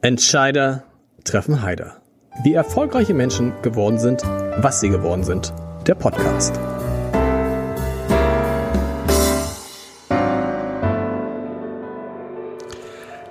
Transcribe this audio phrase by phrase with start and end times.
[0.00, 0.84] Entscheider
[1.24, 2.00] treffen Heider.
[2.44, 5.52] Wie erfolgreiche Menschen geworden sind, was sie geworden sind.
[5.88, 6.56] Der Podcast.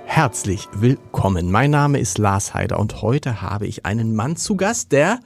[0.04, 1.50] Herzlich willkommen.
[1.50, 5.20] Mein Name ist Lars Heider und heute habe ich einen Mann zu Gast, der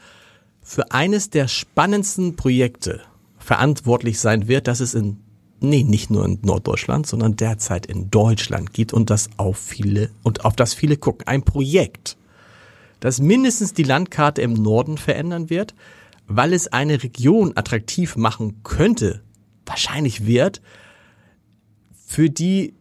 [0.60, 3.00] für eines der spannendsten Projekte
[3.38, 5.18] verantwortlich sein wird, das es in
[5.62, 10.44] nee, nicht nur in Norddeutschland, sondern derzeit in Deutschland gibt und das auf viele und
[10.44, 11.26] auf das viele gucken.
[11.26, 12.16] Ein Projekt,
[13.00, 15.74] das mindestens die Landkarte im Norden verändern wird,
[16.26, 19.22] weil es eine Region attraktiv machen könnte,
[19.66, 20.62] wahrscheinlich wird,
[22.06, 22.74] für die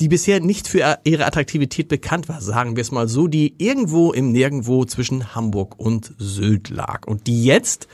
[0.00, 4.12] die bisher nicht für ihre Attraktivität bekannt war, sagen wir es mal so, die irgendwo
[4.12, 7.88] im Nirgendwo zwischen Hamburg und Sylt lag und die jetzt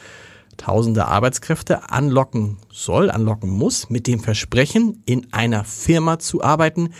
[0.57, 6.91] tausende Arbeitskräfte anlocken soll, anlocken muss, mit dem Versprechen, in einer Firma zu arbeiten,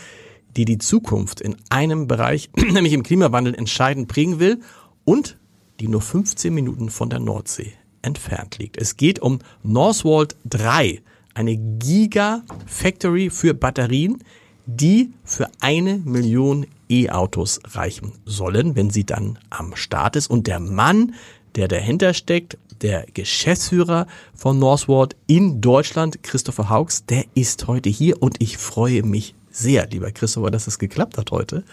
[0.55, 4.61] die die Zukunft in einem Bereich, nämlich im Klimawandel, entscheidend prägen will
[5.03, 5.37] und
[5.79, 8.77] die nur 15 Minuten von der Nordsee entfernt liegt.
[8.77, 11.01] Es geht um Northwold 3,
[11.33, 14.23] eine Giga-Factory für Batterien,
[14.65, 20.29] die für eine Million E-Autos reichen sollen, wenn sie dann am Start ist.
[20.29, 21.15] Und der Mann,
[21.55, 28.21] der dahinter steckt, der Geschäftsführer von Northwold in Deutschland, Christopher Hauks, der ist heute hier
[28.21, 31.63] und ich freue mich sehr, lieber Christopher, dass es geklappt hat heute.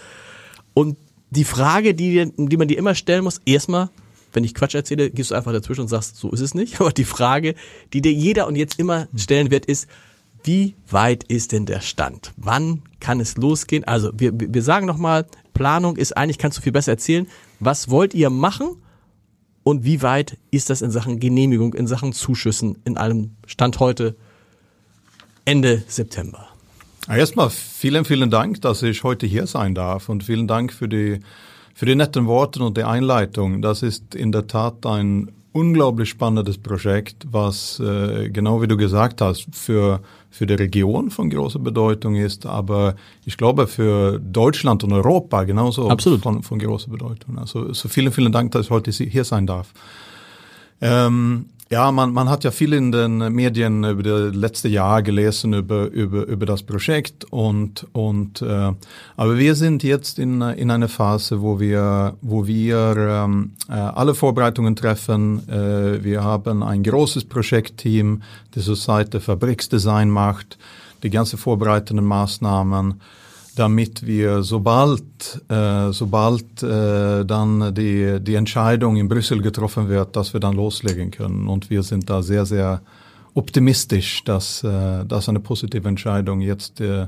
[0.74, 0.96] Und
[1.30, 3.90] die Frage, die, die man dir immer stellen muss, erstmal,
[4.32, 6.80] wenn ich Quatsch erzähle, gehst du einfach dazwischen und sagst, so ist es nicht.
[6.80, 7.54] Aber die Frage,
[7.92, 9.88] die dir jeder und jetzt immer stellen wird, ist,
[10.44, 12.32] wie weit ist denn der Stand?
[12.36, 13.84] Wann kann es losgehen?
[13.84, 17.28] Also wir, wir sagen nochmal, Planung ist eigentlich, kannst du viel besser erzählen.
[17.60, 18.76] Was wollt ihr machen?
[19.64, 24.16] Und wie weit ist das in Sachen Genehmigung, in Sachen Zuschüssen, in allem Stand heute
[25.44, 26.48] Ende September?
[27.08, 31.20] Erstmal vielen, vielen Dank, dass ich heute hier sein darf und vielen Dank für die,
[31.74, 33.60] für die netten Worte und die Einleitung.
[33.62, 39.20] Das ist in der Tat ein unglaublich spannendes Projekt, was äh, genau wie du gesagt
[39.20, 44.92] hast, für, für die Region von großer Bedeutung ist, aber ich glaube für Deutschland und
[44.92, 46.22] Europa genauso Absolut.
[46.22, 47.38] Von, von großer Bedeutung.
[47.38, 49.72] Also so vielen, vielen Dank, dass ich heute hier sein darf.
[50.80, 55.54] Ähm, ja, man, man hat ja viel in den Medien über das letzte Jahr gelesen
[55.54, 58.72] über, über, über das Projekt und, und äh,
[59.16, 64.14] aber wir sind jetzt in, in einer Phase, wo wir, wo wir ähm, äh, alle
[64.14, 65.48] Vorbereitungen treffen.
[65.48, 70.58] Äh, wir haben ein großes Projektteam, das zur Seite Fabriksdesign macht,
[71.02, 73.00] die ganze vorbereitenden Maßnahmen
[73.54, 75.02] damit wir sobald,
[75.48, 81.10] äh, sobald äh, dann die, die Entscheidung in Brüssel getroffen wird, dass wir dann loslegen
[81.10, 81.48] können.
[81.48, 82.82] Und wir sind da sehr, sehr
[83.34, 87.06] optimistisch, dass, äh, dass eine positive Entscheidung jetzt äh,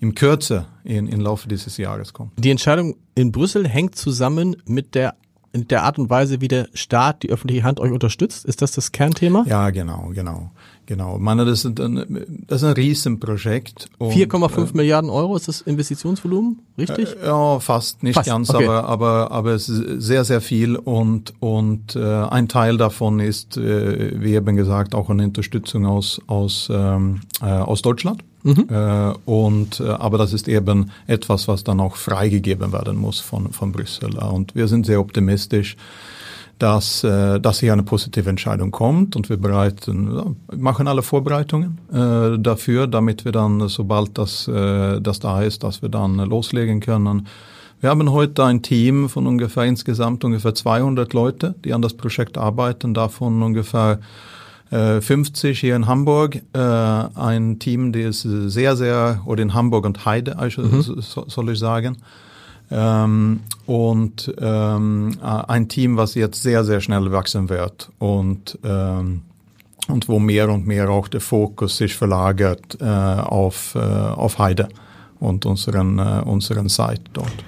[0.00, 2.32] im Kürze in, im Laufe dieses Jahres kommt.
[2.36, 5.14] Die Entscheidung in Brüssel hängt zusammen mit der
[5.54, 8.44] in der Art und Weise, wie der Staat, die öffentliche Hand euch unterstützt?
[8.44, 9.44] Ist das das Kernthema?
[9.46, 10.50] Ja, genau, genau.
[10.86, 13.88] Genau, ich meine, das ist ein, das ist ein Riesenprojekt.
[14.00, 17.16] 4,5 äh, Milliarden Euro ist das Investitionsvolumen, richtig?
[17.22, 18.64] Äh, ja, fast, nicht fast, ganz, okay.
[18.64, 23.56] aber, aber, aber es ist sehr, sehr viel und, und äh, ein Teil davon ist,
[23.56, 28.22] äh, wie eben gesagt, auch eine Unterstützung aus, aus, ähm, äh, aus Deutschland.
[28.44, 28.66] Mhm.
[28.70, 33.52] Äh, und, äh, aber das ist eben etwas, was dann auch freigegeben werden muss von,
[33.52, 34.16] von Brüssel.
[34.18, 35.76] Und wir sind sehr optimistisch
[36.58, 42.38] dass, äh, dass hier eine positive Entscheidung kommt und wir bereiten, machen alle Vorbereitungen äh,
[42.38, 47.26] dafür, damit wir dann, sobald das, äh, das da ist, dass wir dann loslegen können.
[47.80, 52.38] Wir haben heute ein Team von ungefähr insgesamt ungefähr 200 Leute, die an das Projekt
[52.38, 53.98] arbeiten, davon ungefähr
[55.00, 60.36] 50 hier in Hamburg, äh, ein Team, das sehr, sehr, oder in Hamburg und Heide,
[60.56, 60.82] mhm.
[60.82, 61.98] soll ich sagen,
[62.70, 69.22] ähm, und ähm, ein Team, was jetzt sehr, sehr schnell wachsen wird und, ähm,
[69.88, 74.68] und wo mehr und mehr auch der Fokus sich verlagert äh, auf, äh, auf Heide
[75.20, 77.44] und unseren, äh, unseren Site dort.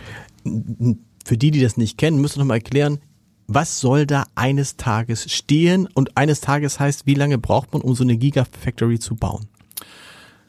[1.24, 2.98] Für die, die das nicht kennen, müssen wir noch mal erklären,
[3.48, 5.88] was soll da eines Tages stehen?
[5.94, 9.46] Und eines Tages heißt, wie lange braucht man, um so eine Gigafactory zu bauen?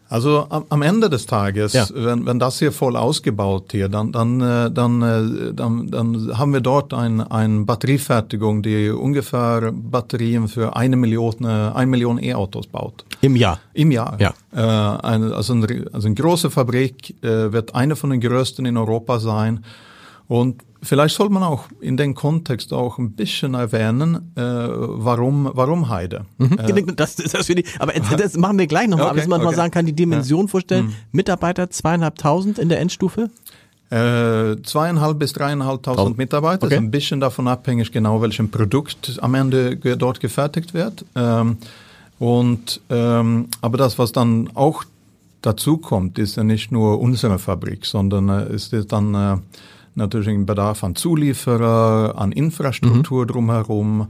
[0.09, 1.85] Also am, Ende des Tages, ja.
[1.93, 6.53] wenn, wenn das hier voll ausgebaut hier, dann, dann, äh, dann, äh, dann, dann haben
[6.53, 12.67] wir dort ein, ein Batteriefertigung, die ungefähr Batterien für eine Million, äh, eine Million E-Autos
[12.67, 13.03] baut.
[13.19, 13.59] Im Jahr?
[13.73, 14.17] Im Jahr.
[14.19, 14.33] Ja.
[14.53, 18.77] Äh, eine, also, ein, also eine große Fabrik äh, wird eine von den größten in
[18.77, 19.65] Europa sein.
[20.29, 25.89] Und vielleicht soll man auch in den Kontext auch ein bisschen erwähnen, äh, warum, warum
[25.89, 26.25] Heide.
[26.37, 26.57] Mhm.
[26.57, 29.49] Äh, das, das die, aber das machen wir gleich nochmal, okay, dass man okay.
[29.49, 30.47] mal sagen kann, die Dimension ja.
[30.47, 30.85] vorstellen.
[30.87, 30.93] Mhm.
[31.11, 33.29] Mitarbeiter zweieinhalbtausend in der Endstufe?
[33.89, 36.65] Äh, zweieinhalb bis dreieinhalbtausend Mitarbeiter.
[36.65, 36.75] Okay.
[36.75, 41.05] Ist ein bisschen davon abhängig, genau welchem Produkt am Ende dort gefertigt wird.
[41.15, 41.57] Ähm,
[42.19, 44.83] und ähm, aber das, was dann auch
[45.41, 49.37] dazu kommt, ist ja nicht nur unsere Fabrik, sondern äh, ist dann äh,
[49.97, 53.27] natürlich ein Bedarf an Zulieferer, an Infrastruktur mhm.
[53.27, 54.07] drumherum,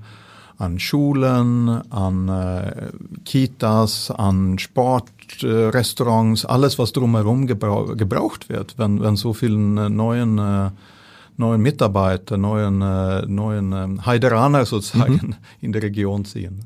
[0.57, 2.91] an Schulen, an äh,
[3.25, 9.89] Kitas, an Sportrestaurants, äh, alles, was drumherum gebrauch, gebraucht wird, wenn, wenn so vielen äh,
[9.89, 10.69] neuen äh,
[11.37, 15.35] neuen Mitarbeiter, neuen, äh, neuen äh, Heideraner sozusagen mhm.
[15.61, 16.61] in die Region ziehen.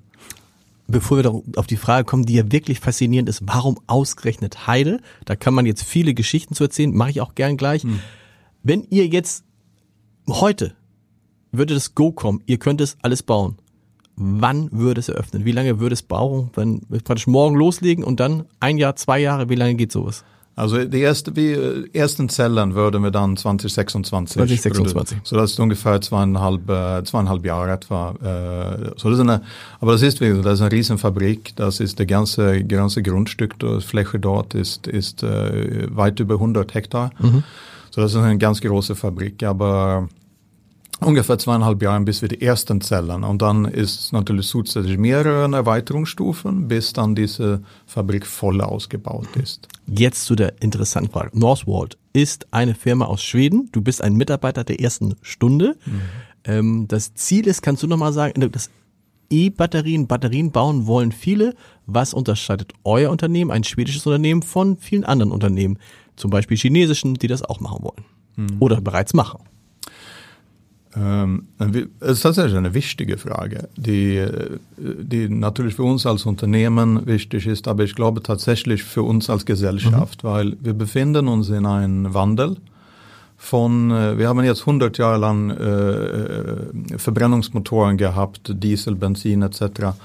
[0.87, 4.99] Bevor wir auf die Frage kommen, die ja wirklich faszinierend ist, warum ausgerechnet Heide?
[5.25, 7.83] Da kann man jetzt viele Geschichten zu erzählen, mache ich auch gern gleich.
[7.83, 7.99] Mhm.
[8.63, 9.43] Wenn ihr jetzt
[10.27, 10.75] heute
[11.51, 13.57] würde das Go kommen, ihr könnt es alles bauen
[14.21, 15.45] wann würde es eröffnen?
[15.45, 19.19] Wie lange würde es brauchen, wenn wir praktisch morgen loslegen und dann ein Jahr, zwei
[19.19, 20.23] Jahre, wie lange geht sowas?
[20.53, 24.33] Also die erste, die äh, ersten Zellen würden wir dann 2026.
[24.33, 25.19] 2026.
[25.23, 28.11] So das ist ungefähr zweieinhalb, äh, zweieinhalb Jahre etwa.
[28.21, 29.41] Äh, so das ist eine,
[29.79, 31.55] aber das ist, das ist eine Riesenfabrik.
[31.55, 37.11] Das ist der ganze, ganze Grundstück, die Fläche dort ist, ist weit über 100 Hektar.
[37.19, 37.43] Mhm.
[37.91, 39.43] So das ist eine ganz große Fabrik.
[39.43, 40.09] Aber
[41.01, 43.23] ungefähr zweieinhalb Jahre, bis wir die ersten Zellen.
[43.23, 49.67] Und dann ist es natürlich zusätzlich mehrere Erweiterungsstufen, bis dann diese Fabrik voll ausgebaut ist.
[49.87, 51.37] Jetzt zu der interessanten Frage.
[51.37, 53.69] Northwold ist eine Firma aus Schweden.
[53.71, 55.75] Du bist ein Mitarbeiter der ersten Stunde.
[55.85, 56.01] Mhm.
[56.43, 58.69] Ähm, das Ziel ist, kannst du nochmal sagen, das
[59.29, 61.55] E-Batterien, Batterien bauen wollen viele.
[61.85, 65.77] Was unterscheidet euer Unternehmen, ein schwedisches Unternehmen, von vielen anderen Unternehmen?
[66.15, 68.05] Zum Beispiel chinesischen, die das auch machen wollen.
[68.35, 68.57] Mhm.
[68.59, 69.39] Oder bereits machen.
[70.95, 71.47] Ähm,
[71.99, 74.25] es ist tatsächlich eine wichtige Frage, die,
[74.77, 79.45] die natürlich für uns als Unternehmen wichtig ist, aber ich glaube tatsächlich für uns als
[79.45, 80.27] Gesellschaft, mhm.
[80.27, 82.57] weil wir befinden uns in einem Wandel
[83.37, 89.95] von, äh, wir haben jetzt 100 Jahre lang äh, Verbrennungsmotoren gehabt, Diesel, Benzin etc.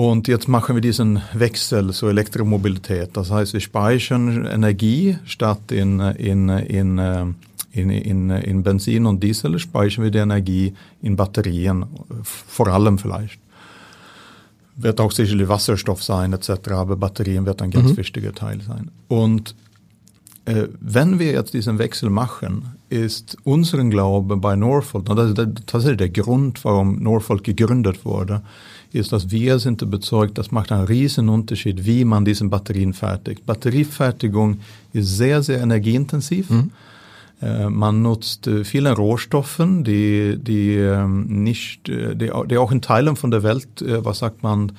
[0.00, 3.10] Und jetzt machen wir diesen Wechsel zur Elektromobilität.
[3.12, 7.26] Das heißt, wir speichern Energie statt in, in, in äh,
[7.72, 11.84] in, in, in Benzin und Diesel speichern wir die Energie in Batterien,
[12.22, 13.38] vor allem vielleicht.
[14.76, 17.98] Wird auch sicherlich Wasserstoff sein etc., aber Batterien wird ein ganz mhm.
[17.98, 18.90] wichtiger Teil sein.
[19.06, 19.54] Und
[20.46, 25.98] äh, wenn wir jetzt diesen Wechsel machen, ist unseren Glaube bei Norfolk, das ist tatsächlich
[25.98, 28.42] der Grund, warum Norfolk gegründet wurde,
[28.92, 33.46] ist, dass wir sind überzeugt, das macht einen riesen Unterschied, wie man diesen Batterien fertigt.
[33.46, 34.58] Batteriefertigung
[34.92, 36.50] ist sehr, sehr energieintensiv.
[36.50, 36.72] Mhm.
[37.40, 42.82] Äh, man nutzt äh, viele Rohstoffen, die, die ähm, nicht, äh, die, die auch in
[42.82, 44.72] Teilen von der Welt, was sagt man,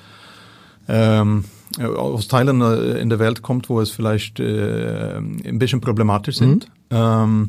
[0.86, 1.44] ähm,
[1.80, 6.68] aus Teilen in der Welt kommt, wo es vielleicht äh, ein bisschen problematisch sind.
[6.90, 6.96] Mhm.
[6.96, 7.48] Ähm,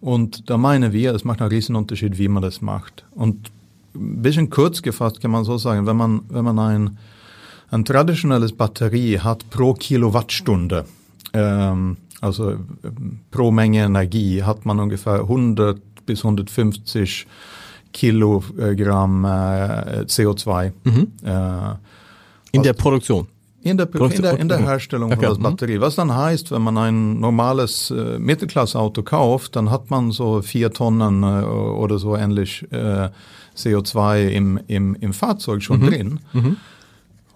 [0.00, 3.04] und da meinen wir, es macht einen riesen Unterschied, wie man das macht.
[3.14, 3.50] Und
[3.94, 6.98] ein bisschen kurz gefasst kann man so sagen, wenn man, wenn man ein,
[7.70, 10.84] ein traditionelles Batterie hat pro Kilowattstunde,
[11.32, 17.26] ähm, also ähm, pro Menge Energie hat man ungefähr 100 bis 150
[17.92, 20.72] Kilogramm äh, CO2.
[20.84, 21.12] Mhm.
[21.24, 21.74] Äh,
[22.52, 23.26] in der Produktion?
[23.68, 25.26] In der, in der, in der Herstellung okay.
[25.26, 25.80] von der Batterie.
[25.80, 30.72] Was dann heißt, wenn man ein normales äh, Mittelklasse-Auto kauft, dann hat man so vier
[30.72, 33.10] Tonnen äh, oder so ähnlich äh,
[33.56, 35.86] CO2 im, im, im Fahrzeug schon mhm.
[35.86, 36.20] drin.
[36.32, 36.56] Mhm.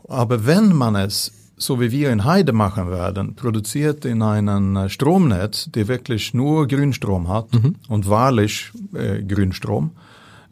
[0.09, 4.89] Aber wenn man es so wie wir in Heide machen werden, produziert in einem äh,
[4.89, 7.77] Stromnetz, der wirklich nur Grünstrom hat mhm.
[7.89, 9.93] und wahrlich äh, Grünstrom.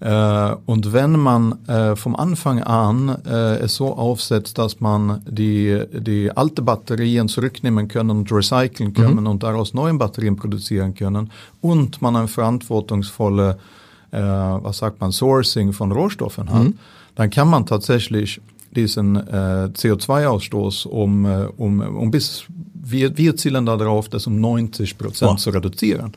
[0.01, 5.85] Äh, und wenn man äh, vom Anfang an äh, es so aufsetzt, dass man die,
[5.93, 9.27] die alte Batterien zurücknehmen können und recyceln können mhm.
[9.27, 11.31] und daraus neue Batterien produzieren können
[11.61, 13.59] und man ein verantwortungsvolle,
[14.13, 16.79] was sagt man, Sourcing von Rohstoffen hat, mhm.
[17.15, 18.41] dann kann man tatsächlich
[18.75, 21.25] diesen äh, CO2-Ausstoß um,
[21.57, 22.43] um, um bis,
[22.75, 25.39] wir, wir zielen darauf, das um 90 Prozent wow.
[25.39, 26.11] zu reduzieren.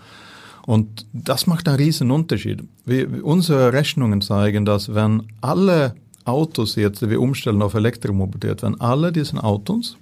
[0.65, 2.63] Und das macht einen riesen Unterschied.
[2.85, 8.79] Wir, unsere Rechnungen zeigen, dass wenn alle Autos jetzt, die wir umstellen auf Elektromobilität, wenn
[8.79, 9.97] alle diesen Autos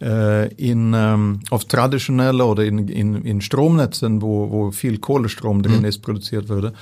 [0.00, 5.80] äh, in, ähm, auf traditionelle oder in, in, in Stromnetzen, wo, wo viel Kohlestrom drin
[5.80, 5.84] mhm.
[5.84, 6.72] ist, produziert würde,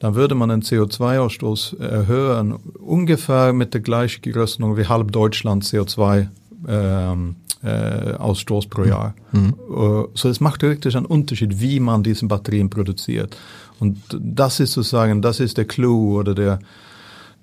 [0.00, 6.20] dann würde man den CO2-Ausstoß erhöhen, ungefähr mit der gleichen Größenordnung wie halb Deutschland CO2
[6.20, 6.28] ähm,
[6.66, 9.14] äh, Ausstoß pro Jahr.
[9.32, 9.54] Mhm.
[9.70, 13.36] Uh, so es macht wirklich einen Unterschied, wie man diese Batterien produziert.
[13.80, 16.58] Und das ist sozusagen, das ist der Clou oder der,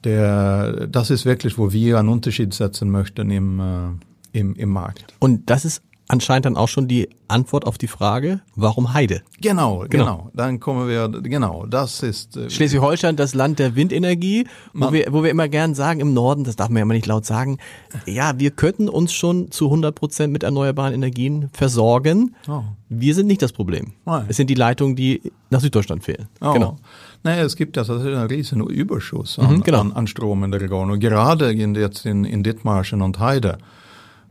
[0.04, 5.13] der, das ist wirklich, wo wir einen Unterschied setzen möchten im, äh, im, im Markt.
[5.20, 9.22] Und das ist anscheinend dann auch schon die Antwort auf die Frage, warum Heide?
[9.39, 9.89] Genau, genau.
[9.89, 10.32] genau.
[10.34, 12.36] Dann kommen wir, genau, das ist.
[12.36, 16.44] Äh, Schleswig-Holstein, das Land der Windenergie, wo wir, wo wir immer gern sagen, im Norden,
[16.44, 17.58] das darf man ja immer nicht laut sagen,
[18.06, 22.36] ja, wir könnten uns schon zu 100 Prozent mit erneuerbaren Energien versorgen.
[22.48, 22.63] Oh.
[22.89, 23.94] Wir sind nicht das Problem.
[24.06, 24.25] Nein.
[24.27, 26.27] Es sind die Leitungen, die nach Süddeutschland fehlen.
[26.41, 26.51] Oh.
[26.51, 26.77] Genau.
[27.24, 29.80] Naja, es gibt ja also einen riesen Überschuss an, mhm, genau.
[29.80, 30.91] an, an Strom in der Region.
[30.91, 33.60] Und gerade in, jetzt in, in Dithmarschen und Heide.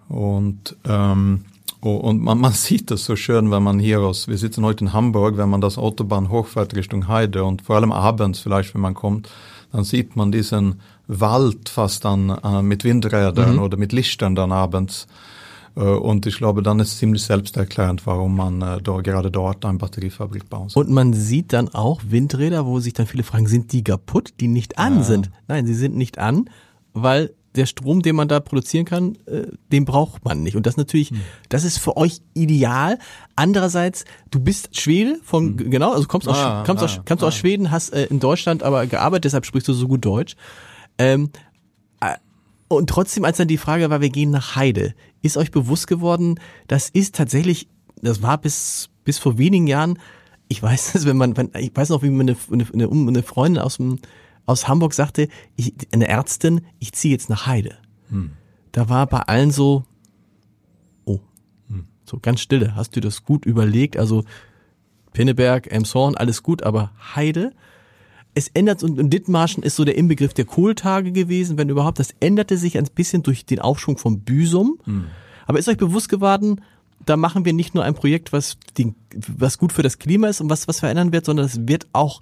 [0.08, 1.44] Und ähm,
[1.80, 4.92] und man, man sieht das so schön, wenn man hier aus, wir sitzen heute in
[4.92, 8.94] Hamburg, wenn man das Autobahn hochfährt Richtung Heide und vor allem abends vielleicht, wenn man
[8.94, 9.28] kommt,
[9.72, 13.62] dann sieht man diesen Wald fast dann äh, mit Windrädern mhm.
[13.62, 15.06] oder mit Lichtern dann abends.
[15.76, 19.78] Äh, und ich glaube, dann ist ziemlich selbsterklärend, warum man äh, da, gerade dort eine
[19.78, 20.84] Batteriefabrik bauen soll.
[20.84, 24.48] Und man sieht dann auch Windräder, wo sich dann viele fragen, sind die kaputt, die
[24.48, 25.02] nicht an ja.
[25.02, 25.30] sind?
[25.48, 26.48] Nein, sie sind nicht an,
[26.92, 30.56] weil der Strom, den man da produzieren kann, äh, den braucht man nicht.
[30.56, 31.20] Und das natürlich, hm.
[31.48, 32.98] das ist für euch ideal.
[33.34, 35.70] Andererseits, du bist Schwede von, hm.
[35.70, 37.26] genau, also kommst, ah, aus, kommst, ah, aus, kommst ah.
[37.26, 40.36] aus Schweden, hast äh, in Deutschland aber gearbeitet, deshalb sprichst du so gut Deutsch.
[40.98, 41.30] Ähm,
[42.00, 42.14] äh,
[42.68, 46.38] und trotzdem, als dann die Frage war, wir gehen nach Heide, ist euch bewusst geworden,
[46.68, 47.68] das ist tatsächlich,
[48.00, 49.98] das war bis, bis vor wenigen Jahren,
[50.46, 53.62] ich weiß es, wenn man, wenn, ich weiß noch, wie meine, eine, eine, eine Freundin
[53.62, 53.98] aus dem,
[54.46, 57.76] aus Hamburg sagte, ich, eine Ärztin, ich ziehe jetzt nach Heide.
[58.08, 58.32] Hm.
[58.72, 59.84] Da war bei allen so,
[61.04, 61.20] oh,
[61.68, 61.86] hm.
[62.04, 62.74] so ganz stille.
[62.76, 63.96] Hast du das gut überlegt?
[63.96, 64.24] Also
[65.12, 67.52] Pinneberg, Emshorn, alles gut, aber Heide?
[68.34, 71.98] Es ändert und, und Dithmarschen ist so der Inbegriff der Kohltage gewesen, wenn überhaupt.
[71.98, 74.78] Das änderte sich ein bisschen durch den Aufschwung vom Büsum.
[74.84, 75.06] Hm.
[75.46, 76.60] Aber ist euch bewusst geworden,
[77.06, 78.94] da machen wir nicht nur ein Projekt, was, die,
[79.26, 82.20] was gut für das Klima ist und was, was verändern wird, sondern es wird auch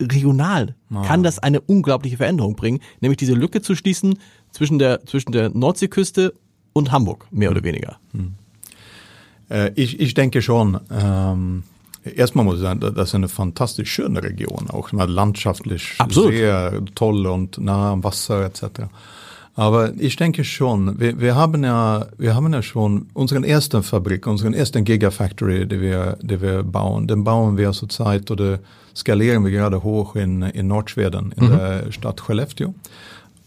[0.00, 1.02] regional ah.
[1.02, 4.18] kann das eine unglaubliche Veränderung bringen, nämlich diese Lücke zu schließen
[4.50, 6.34] zwischen der, zwischen der Nordseeküste
[6.72, 7.98] und Hamburg, mehr oder weniger.
[8.12, 8.34] Hm.
[9.50, 10.78] Äh, ich, ich denke schon.
[10.90, 11.62] Ähm,
[12.04, 16.32] erstmal muss ich sagen, das ist eine fantastisch schöne Region, auch landschaftlich Absolut.
[16.32, 18.88] sehr toll und nah am Wasser etc.
[19.58, 24.26] Aber ich denke schon, wir, wir, haben ja, wir haben ja schon unseren ersten Fabrik,
[24.26, 28.58] unseren ersten Gigafactory, die wir, die wir bauen, den bauen wir zurzeit oder
[28.94, 31.50] skalieren wir gerade hoch in, in Nordschweden, in mhm.
[31.50, 32.74] der Stadt Skellefteå.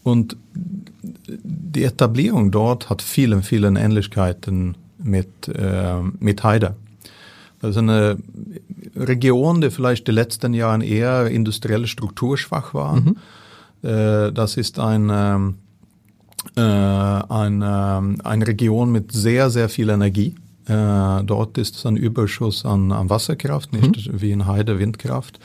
[0.02, 6.74] Und die Etablierung dort hat vielen, vielen Ähnlichkeiten mit, äh, mit Heide.
[7.60, 8.16] Das ist eine
[8.96, 12.96] Region, die vielleicht die letzten Jahren eher industriell strukturschwach war.
[12.96, 13.16] Mhm.
[13.82, 15.54] Äh, das ist ein ähm,
[16.56, 20.34] äh, eine, eine Region mit sehr, sehr viel Energie.
[20.66, 24.20] Äh, dort ist es ein Überschuss an, an Wasserkraft, nicht mhm.
[24.20, 25.38] wie in Heide Windkraft.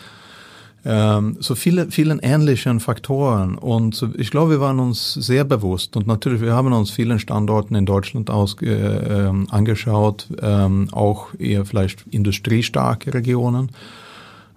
[0.87, 3.57] Ähm, so viele, vielen ähnlichen Faktoren.
[3.57, 5.97] Und ich glaube, wir waren uns sehr bewusst.
[5.97, 11.29] Und natürlich, wir haben uns vielen Standorten in Deutschland aus, äh, ähm, angeschaut, ähm, auch
[11.39, 13.71] eher vielleicht industriestarke Regionen.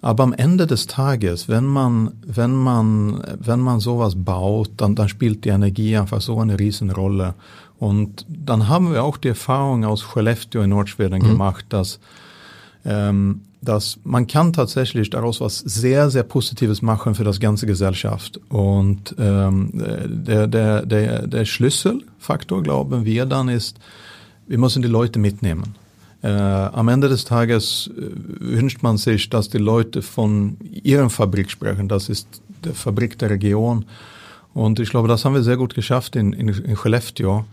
[0.01, 5.09] Aber am Ende des Tages, wenn man, wenn man, wenn man sowas baut, dann, dann
[5.09, 7.35] spielt die Energie einfach so eine Riesenrolle.
[7.79, 11.27] Und dann haben wir auch die Erfahrung aus Skellefteå in Nordschweden mhm.
[11.27, 11.99] gemacht, dass,
[12.85, 18.41] ähm, dass man kann tatsächlich daraus was sehr, sehr Positives machen für das ganze Gesellschaft.
[18.49, 23.79] Und ähm, der, der, der, der Schlüsselfaktor, glauben wir dann, ist,
[24.47, 25.75] wir müssen die Leute mitnehmen.
[26.21, 28.11] Äh, am Ende des Tages äh,
[28.41, 31.89] wünscht man sich, dass die Leute von ihren Fabrik sprechen.
[31.89, 33.85] Das ist die Fabrik der Region.
[34.53, 37.45] Und ich glaube, das haben wir sehr gut geschafft in, in, in Skellefteå.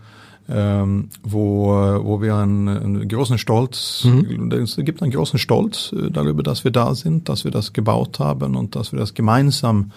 [0.48, 4.52] Ähm, wo, wo wir einen, einen großen Stolz, mhm.
[4.52, 8.20] es gibt einen großen Stolz äh, darüber, dass wir da sind, dass wir das gebaut
[8.20, 9.90] haben und dass wir das gemeinsam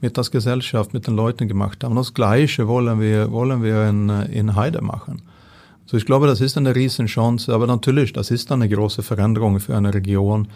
[0.00, 1.96] mit der Gesellschaft, mit den Leuten gemacht haben.
[1.96, 5.22] Das Gleiche wollen wir, wollen wir in, in Heide machen.
[5.86, 9.76] So, ich glaube, das ist eine Riesenchance, aber natürlich, das ist eine große Veränderung für
[9.76, 10.48] eine Region,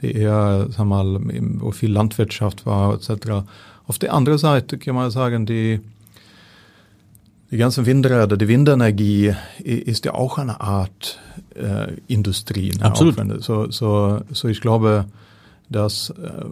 [0.00, 1.20] die eher, sag mal,
[1.60, 3.44] wo viel Landwirtschaft war, etc.
[3.86, 5.80] Auf der anderen Seite kann man sagen, die,
[7.50, 11.20] die ganzen Windräder, die Windenergie ist ja auch eine Art
[11.54, 12.70] äh, Industrie.
[12.70, 12.84] Ne?
[12.84, 13.42] Absolut.
[13.42, 15.04] So, so, so ich glaube,
[15.68, 16.44] dass äh,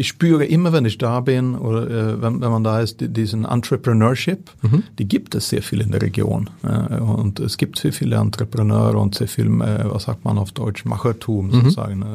[0.00, 3.44] ich spüre immer, wenn ich da bin oder äh, wenn, wenn man da ist, diesen
[3.44, 4.82] Entrepreneurship, mhm.
[4.98, 6.48] die gibt es sehr viel in der Region.
[6.62, 10.52] Äh, und es gibt sehr viele Entrepreneure und sehr viel, äh, was sagt man auf
[10.52, 11.52] Deutsch, Machertum mhm.
[11.52, 12.02] sozusagen.
[12.02, 12.06] Äh,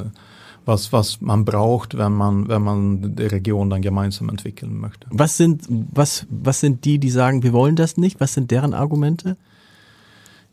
[0.65, 5.05] was, was man braucht, wenn man, wenn man die Region dann gemeinsam entwickeln möchte.
[5.11, 8.19] Was sind, was, was sind die, die sagen, wir wollen das nicht?
[8.19, 9.37] Was sind deren Argumente?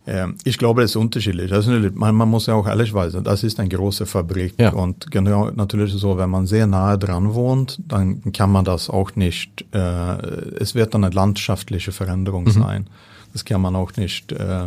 [0.06, 1.52] Ähm, ich glaube, es ist unterschiedlich.
[1.52, 4.54] Also, man, man, muss ja auch ehrlich weisen, das ist eine große Fabrik.
[4.58, 4.72] Ja.
[4.72, 9.14] Und genau, natürlich so, wenn man sehr nahe dran wohnt, dann kann man das auch
[9.14, 10.16] nicht, äh,
[10.58, 12.50] es wird dann eine landschaftliche Veränderung mhm.
[12.50, 12.86] sein.
[13.32, 14.66] Das kann man auch nicht, äh,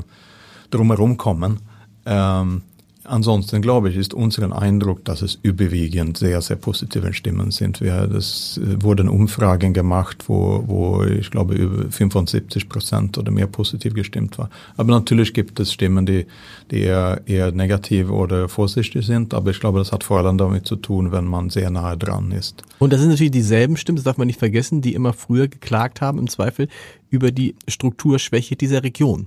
[0.72, 1.60] drumherum kommen.
[2.06, 2.62] Ähm,
[3.08, 7.82] Ansonsten glaube ich, ist unser Eindruck, dass es überwiegend sehr, sehr positive Stimmen sind.
[7.82, 13.48] Wir, das äh, wurden Umfragen gemacht, wo, wo ich glaube über 75 Prozent oder mehr
[13.48, 14.50] positiv gestimmt war.
[14.78, 16.26] Aber natürlich gibt es Stimmen, die,
[16.72, 19.34] die eher, eher negativ oder vorsichtig sind.
[19.34, 22.32] Aber ich glaube, das hat vor allem damit zu tun, wenn man sehr nahe dran
[22.32, 22.64] ist.
[22.80, 26.02] Und das sind natürlich dieselben Stimmen, das darf man nicht vergessen, die immer früher geklagt
[26.02, 26.68] haben, im Zweifel,
[27.10, 29.26] über die Strukturschwäche dieser Region.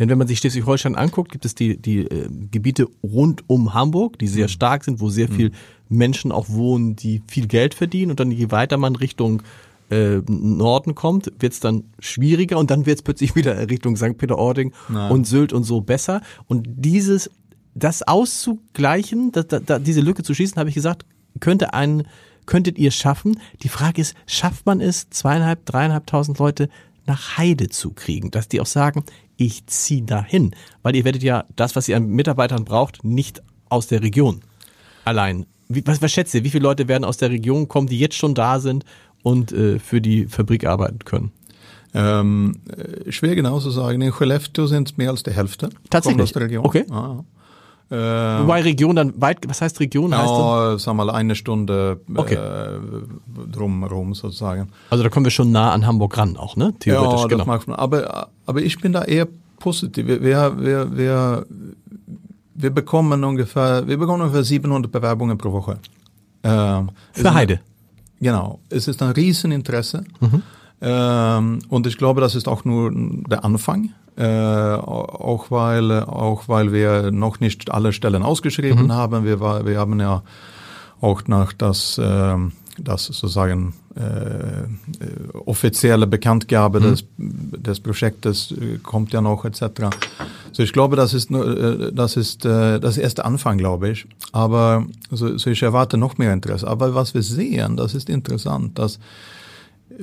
[0.00, 4.18] Denn wenn man sich Schleswig-Holstein anguckt, gibt es die, die äh, Gebiete rund um Hamburg,
[4.18, 4.50] die sehr mhm.
[4.50, 5.34] stark sind, wo sehr mhm.
[5.34, 5.52] viel
[5.90, 8.10] Menschen auch wohnen, die viel Geld verdienen.
[8.10, 9.42] Und dann je weiter man Richtung
[9.90, 14.16] äh, Norden kommt, wird es dann schwieriger und dann wird es plötzlich wieder Richtung St.
[14.16, 16.22] Peter-Ording und Sylt und so besser.
[16.48, 17.30] Und dieses,
[17.74, 21.04] das auszugleichen, da, da, diese Lücke zu schließen, habe ich gesagt,
[21.40, 22.04] könnte ein,
[22.46, 23.38] könntet ihr schaffen.
[23.62, 26.70] Die Frage ist, schafft man es, zweieinhalb, dreieinhalbtausend Leute
[27.06, 29.04] nach Heide zu kriegen, dass die auch sagen,
[29.40, 33.86] ich ziehe dahin, weil ihr werdet ja das, was ihr an Mitarbeitern braucht, nicht aus
[33.86, 34.42] der Region
[35.06, 35.46] allein.
[35.68, 38.16] Wie, was, was schätzt ihr, wie viele Leute werden aus der Region kommen, die jetzt
[38.16, 38.84] schon da sind
[39.22, 41.32] und äh, für die Fabrik arbeiten können?
[41.94, 44.02] Ähm, äh, schwer genau zu sagen.
[44.02, 45.70] In Skellefteå sind es mehr als die Hälfte.
[45.88, 46.22] Tatsächlich?
[46.22, 46.66] Aus der Region.
[46.66, 46.84] Okay.
[46.90, 47.24] Ah,
[47.90, 50.16] äh, Wobei Region dann weit, was heißt Region?
[50.16, 52.34] Heißt ja, sagen wir mal eine Stunde okay.
[52.34, 52.78] äh,
[53.50, 54.68] drumherum sozusagen.
[54.90, 56.72] Also da kommen wir schon nah an Hamburg ran auch, ne?
[56.78, 57.44] Theoretisch, ja, genau.
[57.46, 59.26] mag aber, aber ich bin da eher
[59.58, 60.06] positiv.
[60.06, 61.46] Wir, wir, wir,
[62.54, 65.78] wir, bekommen ungefähr, wir bekommen ungefähr 700 Bewerbungen pro Woche.
[66.44, 67.60] Ähm, Für Heide?
[68.20, 68.60] genau.
[68.68, 70.04] Es ist ein Rieseninteresse.
[70.20, 70.42] Mhm.
[70.80, 73.90] Ähm, und ich glaube, das ist auch nur der Anfang.
[74.20, 78.92] Äh, auch weil auch weil wir noch nicht alle Stellen ausgeschrieben mhm.
[78.92, 79.24] haben.
[79.24, 80.22] Wir, wir haben ja
[81.00, 82.36] auch nach das äh,
[82.76, 86.84] das sozusagen äh, offizielle Bekanntgabe mhm.
[86.84, 89.88] des, des Projektes äh, kommt ja noch etc.
[90.52, 94.06] So ich glaube, das ist äh, das ist äh, das erste Anfang, glaube ich.
[94.32, 96.68] Aber so, so ich erwarte noch mehr Interesse.
[96.68, 98.98] Aber was wir sehen, das ist interessant, dass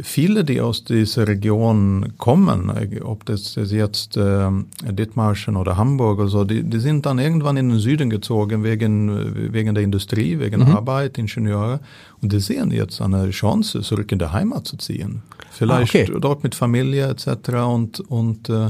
[0.02, 2.72] viele, die aus dieser Region kommen,
[3.04, 4.50] ob das jetzt äh,
[4.84, 9.54] Dithmarschen oder Hamburg oder so, die, die sind dann irgendwann in den Süden gezogen wegen,
[9.54, 10.76] wegen der Industrie, wegen mhm.
[10.76, 11.80] Arbeit, Ingenieure.
[12.22, 15.22] Und die sehen jetzt eine Chance, zurück in der Heimat zu ziehen.
[15.52, 16.20] Vielleicht ah, okay.
[16.20, 17.50] dort mit Familie etc.
[17.68, 18.70] und, und äh,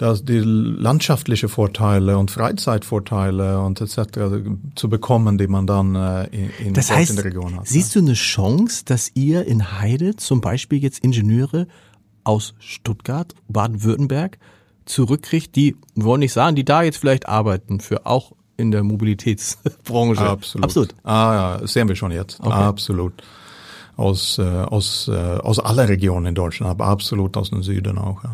[0.00, 3.98] dass die landschaftliche Vorteile und Freizeitvorteile und etc.
[4.74, 6.24] zu bekommen, die man dann äh,
[6.58, 7.68] in, das heißt, in der Region hat.
[7.68, 11.66] Siehst du eine Chance, dass ihr in Heide zum Beispiel jetzt Ingenieure
[12.24, 14.38] aus Stuttgart, Baden-Württemberg
[14.86, 20.22] zurückkriegt, die, wollen nicht sagen, die da jetzt vielleicht arbeiten für auch in der Mobilitätsbranche?
[20.22, 20.64] Absolut.
[20.64, 20.94] Absolut.
[21.04, 22.40] Ah ja, sehen wir schon jetzt.
[22.40, 22.50] Okay.
[22.50, 23.22] Absolut
[24.00, 28.24] aus, äh, aus, äh, aus aller Regionen in Deutschland, aber absolut aus dem Süden auch.
[28.24, 28.32] Ja.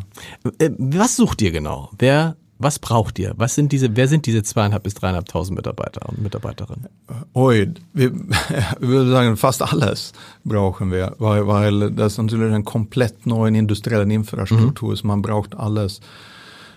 [0.58, 1.90] Äh, was sucht ihr genau?
[1.98, 3.34] Wer, was braucht ihr?
[3.36, 6.88] Was sind diese, wer sind diese zweieinhalb bis dreieinhalbtausend Mitarbeiter und Mitarbeiterinnen?
[7.34, 8.12] Oi, wir,
[8.80, 10.12] ich würde sagen, fast alles
[10.44, 15.02] brauchen wir, weil, weil das natürlich eine komplett neue industrielle Infrastruktur ist.
[15.02, 15.08] Mhm.
[15.08, 16.00] Man braucht alles.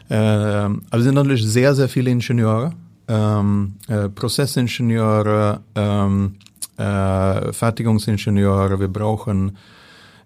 [0.10, 2.74] Äh, also es sind natürlich sehr, sehr viele Ingenieure,
[3.08, 6.36] ähm, äh, Prozessingenieure, ähm,
[6.80, 9.58] äh, Fertigungsingenieure, wir brauchen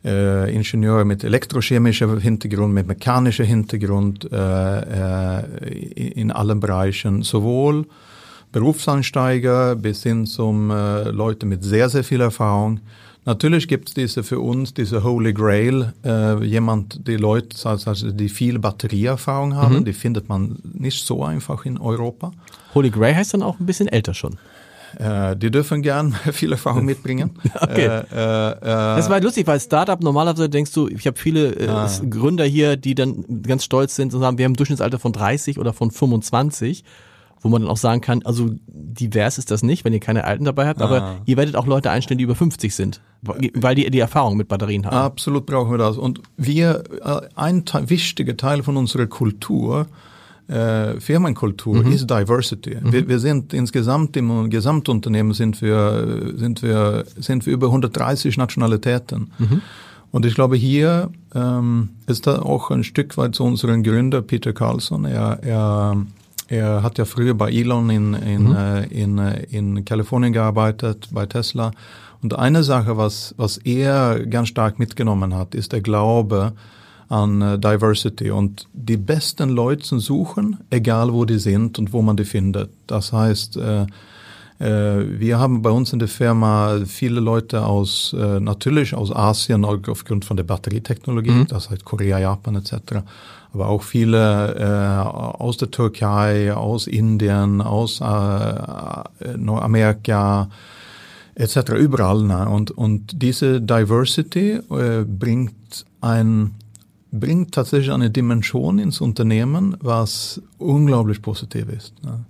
[0.06, 7.86] äh, Ingenieure mit elektrochemischer Hintergrund, mit mechanischer Hintergrund äh, äh, in allen Bereichen, sowohl
[8.52, 12.82] Berufsansteiger bis hin zum äh, Leute mit sehr, sehr viel Erfahrung.
[13.26, 18.28] Natürlich gibt es diese für uns, diese Holy Grail, äh, jemand, die Leute, also die
[18.28, 19.86] viel Batterieerfahrung haben, mhm.
[19.86, 22.32] die findet man nicht so einfach in Europa.
[22.76, 24.38] Holy Grail heißt dann auch ein bisschen älter schon.
[24.98, 27.32] Äh, die dürfen gern viel Erfahrung mitbringen.
[27.62, 27.86] okay.
[27.86, 31.68] Äh, äh, äh, das war lustig, weil Startup normalerweise denkst du, ich habe viele äh,
[31.68, 31.90] ah.
[32.10, 35.60] Gründer hier, die dann ganz stolz sind und sagen, wir haben ein Durchschnittsalter von 30
[35.60, 36.84] oder von 25
[37.44, 40.46] wo man dann auch sagen kann, also divers ist das nicht, wenn ihr keine Alten
[40.46, 41.16] dabei habt, aber ah.
[41.26, 44.86] ihr werdet auch Leute einstellen, die über 50 sind, weil die die Erfahrung mit Batterien
[44.86, 44.96] haben.
[44.96, 45.98] Absolut brauchen wir das.
[45.98, 49.88] Und wir, äh, ein wichtiger Teil von unserer Kultur
[50.48, 51.92] äh, Firmenkultur mhm.
[51.92, 52.78] ist Diversity.
[52.82, 52.92] Mhm.
[52.92, 59.32] Wir, wir, sind insgesamt im Gesamtunternehmen sind wir, sind wir, sind wir über 130 Nationalitäten.
[59.38, 59.62] Mhm.
[60.12, 64.54] Und ich glaube, hier ähm, ist da auch ein Stück weit zu unserem Gründer Peter
[64.54, 65.06] Carlson.
[65.06, 66.06] Er, er,
[66.50, 68.56] er hat ja früher bei Elon in, in, mhm.
[68.56, 71.72] äh, in, äh, in Kalifornien gearbeitet, bei Tesla.
[72.22, 76.54] Und eine Sache, was, was er ganz stark mitgenommen hat, ist der Glaube,
[77.10, 82.18] an äh, Diversity und die besten Leute suchen, egal wo die sind und wo man
[82.18, 82.70] die findet.
[82.88, 83.86] Das heißt, äh,
[84.60, 90.26] Äh, wir haben bei uns in der Firma viele Leute aus, natürlich aus Asien aufgrund
[90.26, 91.48] von der Batterietechnologie, mhm.
[91.48, 93.02] das heißt Korea, Japan etc.
[93.52, 98.00] Aber auch viele aus der Türkei, aus Indien, aus
[99.38, 100.50] Nordamerika
[101.36, 101.74] etc.
[101.78, 102.24] überall.
[102.24, 102.48] Ne?
[102.48, 106.56] Und, und diese Diversity äh, bringt ein
[107.14, 112.04] bringt tatsächlich eine Dimension ins Unternehmen, was unglaublich positiv ist.
[112.04, 112.26] Ne?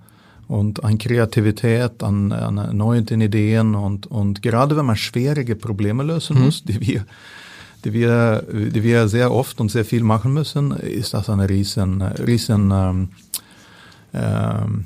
[0.48, 6.38] und an Kreativität, an, an neuen Ideen und, und gerade wenn man schwierige Probleme lösen
[6.38, 6.44] mhm.
[6.44, 7.06] muss, die wir,
[7.86, 12.02] die wir, die wir sehr oft und sehr viel machen müssen, ist das ein riesen,
[12.02, 13.10] riesen ähm,
[14.14, 14.86] ähm,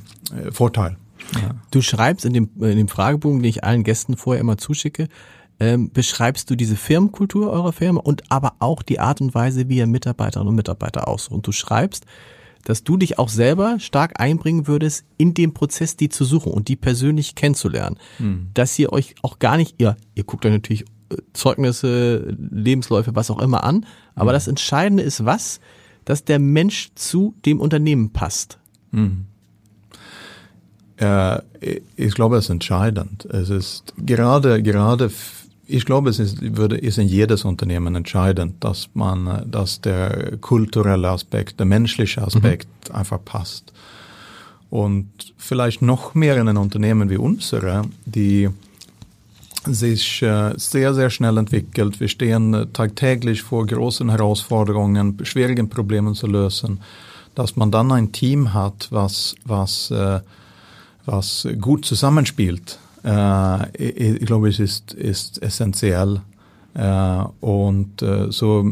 [0.52, 0.96] Vorteil.
[1.36, 1.52] Ja.
[1.72, 5.10] Du schreibst in dem, in dem Fragebogen, den ich allen Gästen vorher immer zuschicke,
[5.60, 9.78] ähm, beschreibst du diese Firmenkultur eurer Firma und aber auch die Art und Weise, wie
[9.78, 11.34] ihr Mitarbeiterinnen und Mitarbeiter aussucht.
[11.34, 12.06] Und du schreibst,
[12.64, 16.68] dass du dich auch selber stark einbringen würdest in den Prozess, die zu suchen und
[16.68, 17.98] die persönlich kennenzulernen.
[18.18, 18.50] Hm.
[18.54, 23.32] Dass ihr euch auch gar nicht, ihr, ihr guckt euch natürlich äh, Zeugnisse, Lebensläufe, was
[23.32, 24.36] auch immer an, aber hm.
[24.36, 25.60] das Entscheidende ist was,
[26.04, 28.60] dass der Mensch zu dem Unternehmen passt.
[28.92, 29.26] Hm.
[30.98, 31.40] Äh,
[31.96, 33.26] ich glaube, es ist entscheidend.
[33.26, 35.10] Es ist gerade, gerade
[35.68, 41.10] ich glaube, es ist, würde, ist in jedes Unternehmen entscheidend, dass man, dass der kulturelle
[41.10, 42.96] Aspekt, der menschliche Aspekt mhm.
[42.96, 43.74] einfach passt.
[44.70, 48.50] Und vielleicht noch mehr in einem Unternehmen wie unsere, die
[49.66, 52.00] sich äh, sehr, sehr schnell entwickelt.
[52.00, 56.80] Wir stehen äh, tagtäglich vor großen Herausforderungen, schwierigen Problemen zu lösen.
[57.36, 60.22] Dass man dann ein Team hat, was, was, äh,
[61.06, 62.87] was gut zusammenspielt äh,
[63.78, 66.22] ich, ich, glaube, es ist, ist essentiell.
[66.74, 68.64] Äh, und äh, so,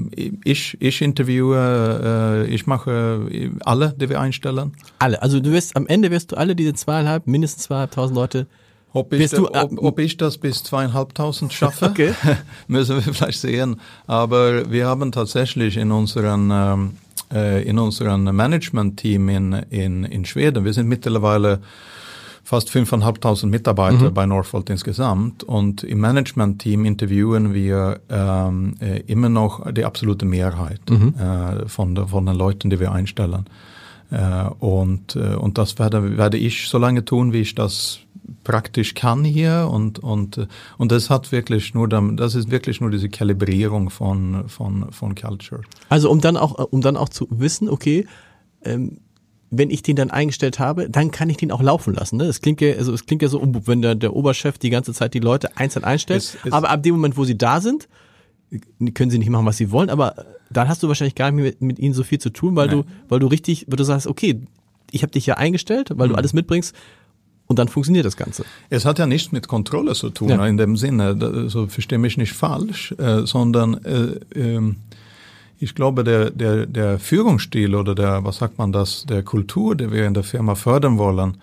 [0.43, 4.73] ich, ich interviewe, äh, ich mache alle, die wir einstellen.
[4.99, 8.47] Alle, also du wirst, am Ende wirst du alle diese zweieinhalb, mindestens zweieinhalbtausend Leute
[8.95, 12.13] ob ich, du, ob, ob ich, das bis zweieinhalbtausend schaffe, okay.
[12.69, 13.81] müssen wir vielleicht sehen.
[14.07, 16.91] Aber wir haben tatsächlich in unseren, ähm,
[17.33, 21.59] äh, in unserem Management-Team in, in, in Schweden, wir sind mittlerweile
[22.45, 24.13] fast 5.500 Mitarbeiter mhm.
[24.13, 30.79] bei Northvolt insgesamt und im Management-Team interviewen wir ähm, äh, immer noch die absolute Mehrheit
[30.87, 31.15] mhm.
[31.19, 33.47] äh, von, von den Leuten, die wir einstellen.
[34.11, 37.99] Äh, und, äh, und das werde, werde ich so lange tun, wie ich das
[38.43, 42.89] praktisch kann hier und und äh, und das hat wirklich nur das ist wirklich nur
[42.89, 45.61] diese Kalibrierung von von von Culture.
[45.89, 48.07] Also um dann auch um dann auch zu wissen, okay,
[48.63, 48.97] ähm,
[49.57, 52.17] wenn ich den dann eingestellt habe, dann kann ich den auch laufen lassen.
[52.17, 52.25] Ne?
[52.25, 55.13] Es klingt ja, also es klingt ja so, wenn der, der Oberchef die ganze Zeit
[55.13, 57.87] die Leute einzeln einstellt, es, es aber ab dem Moment, wo sie da sind,
[58.93, 61.61] können sie nicht machen, was sie wollen, aber dann hast du wahrscheinlich gar nicht mit,
[61.61, 62.77] mit ihnen so viel zu tun, weil Nein.
[62.77, 64.41] du, weil du richtig, weil du sagst, okay,
[64.91, 66.13] ich habe dich ja eingestellt, weil mhm.
[66.13, 66.75] du alles mitbringst
[67.47, 68.45] und dann funktioniert das Ganze.
[68.69, 70.45] Es hat ja nichts mit Kontrolle zu tun, ja.
[70.47, 74.77] in dem Sinne, so also verstehe mich nicht falsch, äh, sondern äh, ähm,
[75.59, 79.91] ich glaube, der, der, der Führungsstil oder der, was sagt man das, der Kultur, die
[79.91, 81.37] wir in der Firma fördern wollen,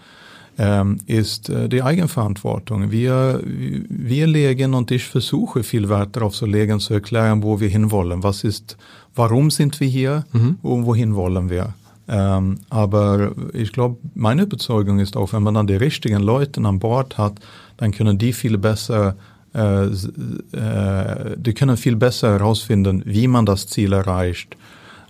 [0.58, 2.90] ähm, ist äh, die Eigenverantwortung.
[2.90, 7.68] Wir, wir legen und ich versuche viel Wert darauf zu legen, zu erklären, wo wir
[7.68, 8.22] hinwollen.
[8.22, 8.76] Was ist,
[9.14, 10.58] warum sind wir hier mhm.
[10.62, 11.74] und wohin wollen wir?
[12.08, 16.78] Ähm, aber ich glaube, meine Überzeugung ist auch, wenn man dann die richtigen Leute an
[16.78, 17.38] Bord hat,
[17.78, 19.16] dann können die viel besser
[19.54, 24.56] äh, äh, die können viel besser herausfinden, wie man das Ziel erreicht,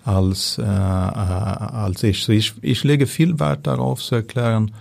[0.05, 2.25] als, äh, als ich.
[2.25, 2.55] So ich.
[2.61, 4.73] Ich lege viel Wert darauf zu erklären,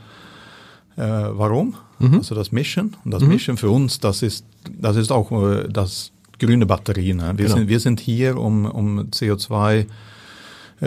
[0.95, 2.15] warum, mhm.
[2.15, 2.95] also das Mission.
[3.05, 3.29] Und das mhm.
[3.29, 4.45] Mission für uns, das ist,
[4.77, 5.31] das ist auch
[5.69, 7.17] das grüne Batterien.
[7.17, 7.33] Ne?
[7.37, 7.57] Wir, genau.
[7.57, 9.85] sind, wir sind hier, um, um CO2 äh,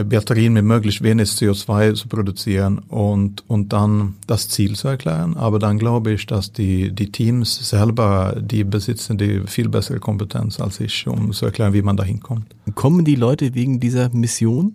[0.03, 5.37] Batterien mit möglichst wenig CO2 zu produzieren und, und dann das Ziel zu erklären.
[5.37, 10.59] Aber dann glaube ich, dass die, die Teams selber, die besitzen die viel bessere Kompetenz
[10.59, 12.47] als ich, um zu erklären, wie man da hinkommt.
[12.75, 14.75] Kommen die Leute wegen dieser Mission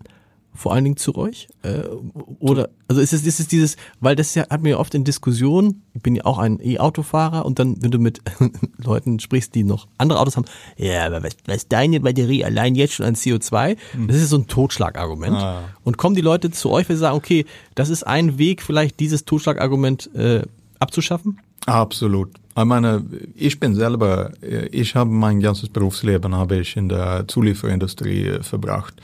[0.60, 1.48] vor allen Dingen zu euch?
[1.64, 1.84] Äh,
[2.40, 5.84] oder also ist es, ist es dieses, weil das ja hat mir oft in Diskussionen,
[5.94, 8.22] ich bin ja auch ein E-Autofahrer und dann, wenn du mit
[8.78, 10.46] Leuten sprichst, die noch andere Autos haben,
[10.76, 14.08] ja, aber was, was deine Batterie allein jetzt schon an CO2, mhm.
[14.08, 15.38] das ist so ein Totschlagargument.
[15.38, 15.64] Ah.
[15.84, 17.46] Und kommen die Leute zu euch, weil sie sagen, okay,
[17.76, 20.42] das ist ein Weg, vielleicht dieses Totschlagargument äh,
[20.80, 21.40] abzuschaffen?
[21.66, 22.32] Absolut.
[22.58, 28.40] Ich meine, ich bin selber, ich habe mein ganzes Berufsleben habe ich in der Zulieferindustrie
[28.42, 28.96] verbracht.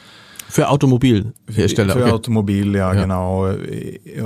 [0.55, 1.91] Für Automobilhersteller.
[1.91, 2.11] Für okay.
[2.11, 3.49] Automobil, ja, ja, genau.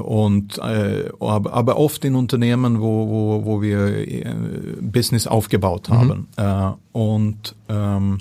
[0.04, 4.36] Und äh, aber, aber oft in Unternehmen, wo, wo, wo wir äh,
[4.80, 5.94] Business aufgebaut mhm.
[5.96, 6.28] haben.
[6.38, 6.44] Mhm.
[6.46, 8.20] Äh, und ähm,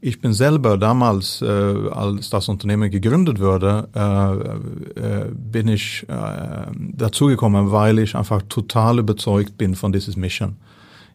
[0.00, 6.70] Ich bin selber damals, äh, als das Unternehmen gegründet wurde, äh, äh, bin ich äh,
[6.76, 10.54] dazugekommen, weil ich einfach total überzeugt bin von dieses Mission.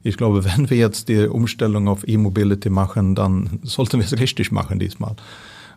[0.02, 4.52] Ich glaube, wenn wir jetzt die Umstellung auf E-Mobility machen, dann sollten wir es richtig
[4.52, 5.16] machen diesmal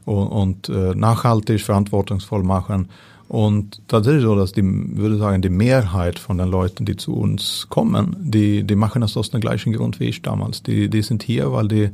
[0.07, 2.89] und, und äh, nachhaltig, verantwortungsvoll machen.
[3.29, 7.67] Und tatsächlich so, dass die, würde sagen, die Mehrheit von den Leuten, die zu uns
[7.69, 10.63] kommen, die, die machen das aus dem gleichen Grund wie ich damals.
[10.63, 11.91] Die, die sind hier, weil die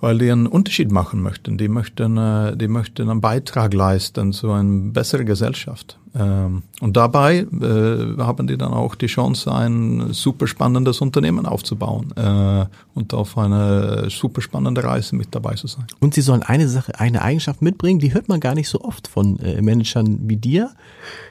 [0.00, 1.58] weil die einen Unterschied machen möchten.
[1.58, 5.98] Die möchten, äh, die möchten einen Beitrag leisten zu einer besseren Gesellschaft.
[6.18, 12.12] Ähm, und dabei äh, haben die dann auch die Chance, ein super spannendes Unternehmen aufzubauen
[12.16, 15.86] äh, und auf eine super spannende Reise mit dabei zu sein.
[16.00, 19.06] Und sie sollen eine Sache, eine Eigenschaft mitbringen, die hört man gar nicht so oft
[19.06, 20.70] von Managern wie dir.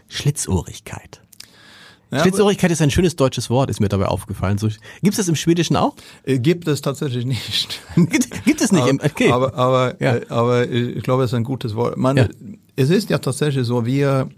[0.08, 1.21] Schlitzohrigkeit.
[2.12, 4.58] Ja, Schlitzohrigkeit ist ein schönes deutsches Wort, ist mir dabei aufgefallen.
[4.58, 5.93] So, gibt es das im Schwedischen auch?
[6.23, 7.82] Äh, gibt es tatsächlich nicht.
[7.95, 8.84] gibt, gibt es nicht?
[8.84, 9.32] Aber, okay.
[9.32, 10.15] aber, aber, ja.
[10.15, 11.97] Äh, aber ich glaube, es ist ein gutes Wort.
[11.97, 12.28] Man, ja.
[12.78, 14.30] Es ist ja tatsächlich so, wir,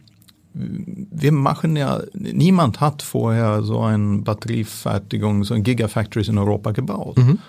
[0.53, 7.17] wir machen ja, niemand hat vorher so eine Batteriefertigung, so ein Gigafactories in Europa gebaut.
[7.17, 7.39] Mhm.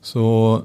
[0.00, 0.64] So,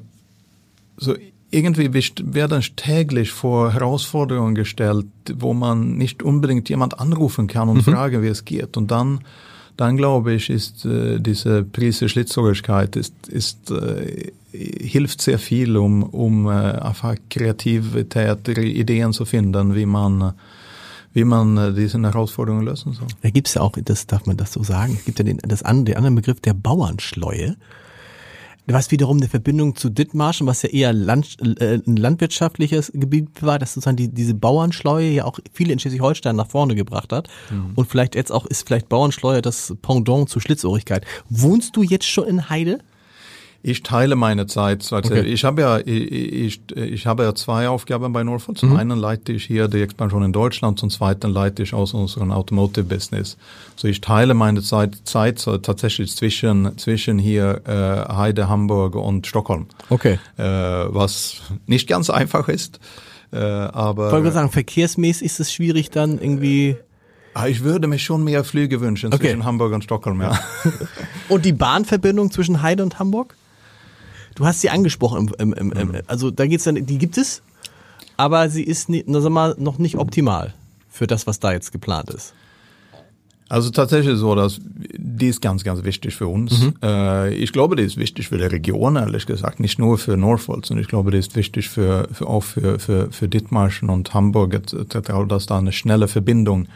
[0.97, 1.15] so
[1.51, 7.91] irgendwie werden täglich vor Herausforderungen gestellt, wo man nicht unbedingt jemand anrufen kann und mhm.
[7.91, 8.77] fragen, wie es geht.
[8.77, 9.21] Und dann,
[9.75, 16.03] dann glaube ich, ist äh, diese Prise Schlitzorigkeit ist, ist äh, hilft sehr viel, um,
[16.03, 20.33] um äh, einfach Kreativität, Ideen zu finden, wie man
[21.13, 23.07] wie man äh, diese Herausforderungen lösen soll.
[23.21, 25.37] Da gibt es ja auch, das darf man das so sagen, es gibt ja den,
[25.37, 27.55] das, den anderen Begriff der Bauernschleue
[28.73, 33.59] was wiederum eine Verbindung zu Dithmarschen, was ja eher Land, äh, ein landwirtschaftliches Gebiet war,
[33.59, 37.29] dass sozusagen die, diese Bauernschleue ja auch viele in Schleswig-Holstein nach vorne gebracht hat.
[37.49, 37.71] Mhm.
[37.75, 41.05] Und vielleicht jetzt auch ist vielleicht Bauernschleue das Pendant zu Schlitzohrigkeit.
[41.29, 42.79] Wohnst du jetzt schon in Heide?
[43.61, 44.89] Ich teile meine Zeit.
[44.91, 45.21] Okay.
[45.21, 48.57] Ich habe ja, ich, ich, ich habe ja zwei Aufgaben bei Norfolk.
[48.57, 48.77] Zum mhm.
[48.77, 52.85] einen leite ich hier die Expansion in Deutschland, zum zweiten leite ich aus unserem Automotive
[52.85, 53.37] Business.
[53.75, 59.27] So ich teile meine Zeit, Zeit so tatsächlich zwischen, zwischen hier äh, Heide, Hamburg und
[59.27, 59.65] Stockholm.
[59.89, 60.19] Okay.
[60.37, 62.79] Äh, was nicht ganz einfach ist.
[63.33, 64.11] Äh, aber.
[64.11, 66.77] Wollte sagen, verkehrsmäßig ist es schwierig dann irgendwie.
[67.33, 69.27] Ah, ich würde mir schon mehr Flüge wünschen okay.
[69.27, 70.39] zwischen Hamburg und Stockholm, ja.
[71.29, 73.35] und die Bahnverbindung zwischen Heide und Hamburg?
[74.39, 76.01] Du hast sie angesprochen, im, im, im, mhm.
[76.07, 77.41] also da geht's dann, die gibt es,
[78.15, 80.53] aber sie ist nie, sag mal, noch nicht optimal
[80.89, 82.33] für das, was da jetzt geplant ist.
[83.49, 86.57] Also tatsächlich so, dass die ist ganz, ganz wichtig für uns.
[86.57, 86.73] Mhm.
[86.81, 90.65] Äh, ich glaube, die ist wichtig für die Region, ehrlich gesagt, nicht nur für Norfolk,
[90.65, 94.61] sondern ich glaube, die ist wichtig für, für auch für, für, für Dithmarschen und Hamburg,
[95.27, 96.69] dass da eine schnelle Verbindung,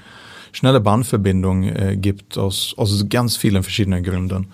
[0.51, 4.47] schnelle Bahnverbindung äh, gibt aus, aus ganz vielen verschiedenen Gründen.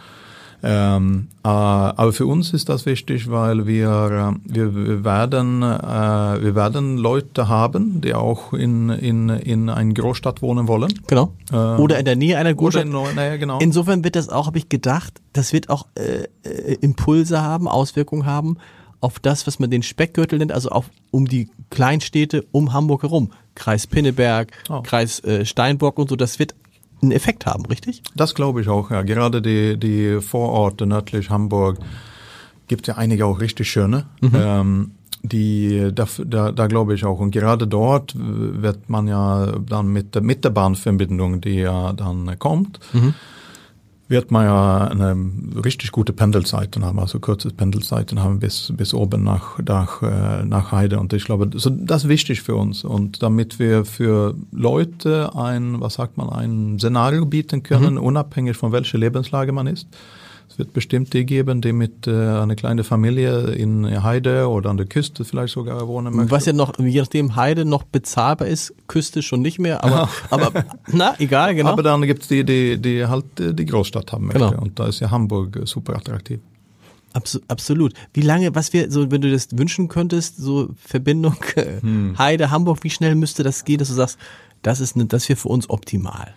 [0.62, 5.66] Ähm, äh, aber für uns ist das wichtig, weil wir, äh, wir, wir, werden, äh,
[5.66, 10.94] wir werden Leute haben, die auch in, in, in einer Großstadt wohnen wollen.
[11.08, 11.34] Genau.
[11.52, 12.86] Äh, oder in der Nähe einer Großstadt.
[12.86, 13.60] In, naja, genau.
[13.60, 18.26] Insofern wird das auch, habe ich gedacht, das wird auch äh, äh, Impulse haben, Auswirkungen
[18.26, 18.58] haben
[19.02, 23.32] auf das, was man den Speckgürtel nennt, also auf, um die Kleinstädte um Hamburg herum.
[23.56, 24.82] Kreis Pinneberg, oh.
[24.82, 26.56] Kreis äh, Steinbock und so, das wird
[27.02, 28.04] einen Effekt haben, richtig?
[28.16, 29.02] Das glaube ich auch, ja.
[29.02, 31.78] Gerade die, die Vororte nördlich Hamburg
[32.68, 34.06] gibt ja einige auch richtig schöne.
[34.22, 34.32] Mhm.
[34.36, 37.20] Ähm, die, da, da, da glaube ich auch.
[37.20, 42.40] Und gerade dort wird man ja dann mit der, mit der Bahnverbindung, die ja dann
[42.40, 43.14] kommt, mhm
[44.10, 45.16] wird man ja eine
[45.64, 50.72] richtig gute Pendelzeiten haben, also kurze Pendelzeiten haben bis, bis oben nach, nach, äh, nach
[50.72, 51.00] Heide.
[51.00, 52.84] Und ich glaube, so, das ist wichtig für uns.
[52.84, 58.04] Und damit wir für Leute ein, was sagt man, ein Szenario bieten können, mhm.
[58.04, 59.88] unabhängig von welcher Lebenslage man ist,
[60.60, 64.86] wird bestimmt die geben, die mit äh, einer kleinen Familie in Heide oder an der
[64.86, 66.32] Küste vielleicht sogar wohnen möchten.
[66.32, 70.66] Was ja noch, je nachdem Heide noch bezahlbar ist, Küste schon nicht mehr, aber, aber
[70.92, 71.72] na, egal, genau.
[71.72, 74.50] Aber dann gibt's die, die, die halt die Großstadt haben möchte.
[74.50, 74.62] Genau.
[74.62, 76.40] Und da ist ja Hamburg super attraktiv.
[77.48, 77.94] absolut.
[78.14, 82.18] Wie lange, was wir, so, wenn du das wünschen könntest, so Verbindung hm.
[82.18, 84.20] Heide, Hamburg, wie schnell müsste das gehen, dass du sagst,
[84.62, 86.34] das ist, ne, das wäre für uns optimal?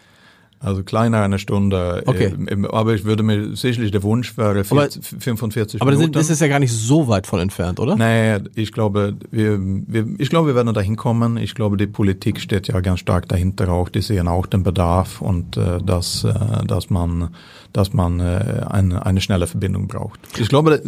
[0.63, 2.05] Also kleiner eine Stunde.
[2.07, 2.33] Okay.
[2.47, 6.11] Äh, aber ich würde mir sicherlich der Wunsch wäre 40, aber, 45 aber Minuten.
[6.11, 7.97] Aber das ist ja gar nicht so weit von entfernt, oder?
[7.97, 11.37] Nee, ich glaube, wir, wir, ich glaube, wir werden da hinkommen.
[11.37, 13.89] Ich glaube, die Politik steht ja ganz stark dahinter auch.
[13.89, 16.33] Die sehen auch den Bedarf und äh, dass, äh,
[16.65, 17.31] dass man,
[17.73, 20.21] dass man äh, eine, eine schnelle Verbindung braucht.
[20.39, 20.81] Ich glaube,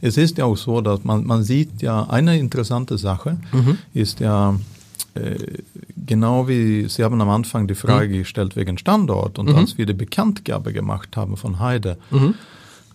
[0.00, 3.78] es ist ja auch so, dass man, man sieht ja eine interessante Sache mhm.
[3.94, 4.56] ist ja
[5.14, 5.36] äh,
[6.10, 8.18] genau wie Sie haben am Anfang die Frage mhm.
[8.18, 9.54] gestellt wegen Standort und mhm.
[9.54, 12.34] als wir die Bekanntgabe gemacht haben von Heide, mhm.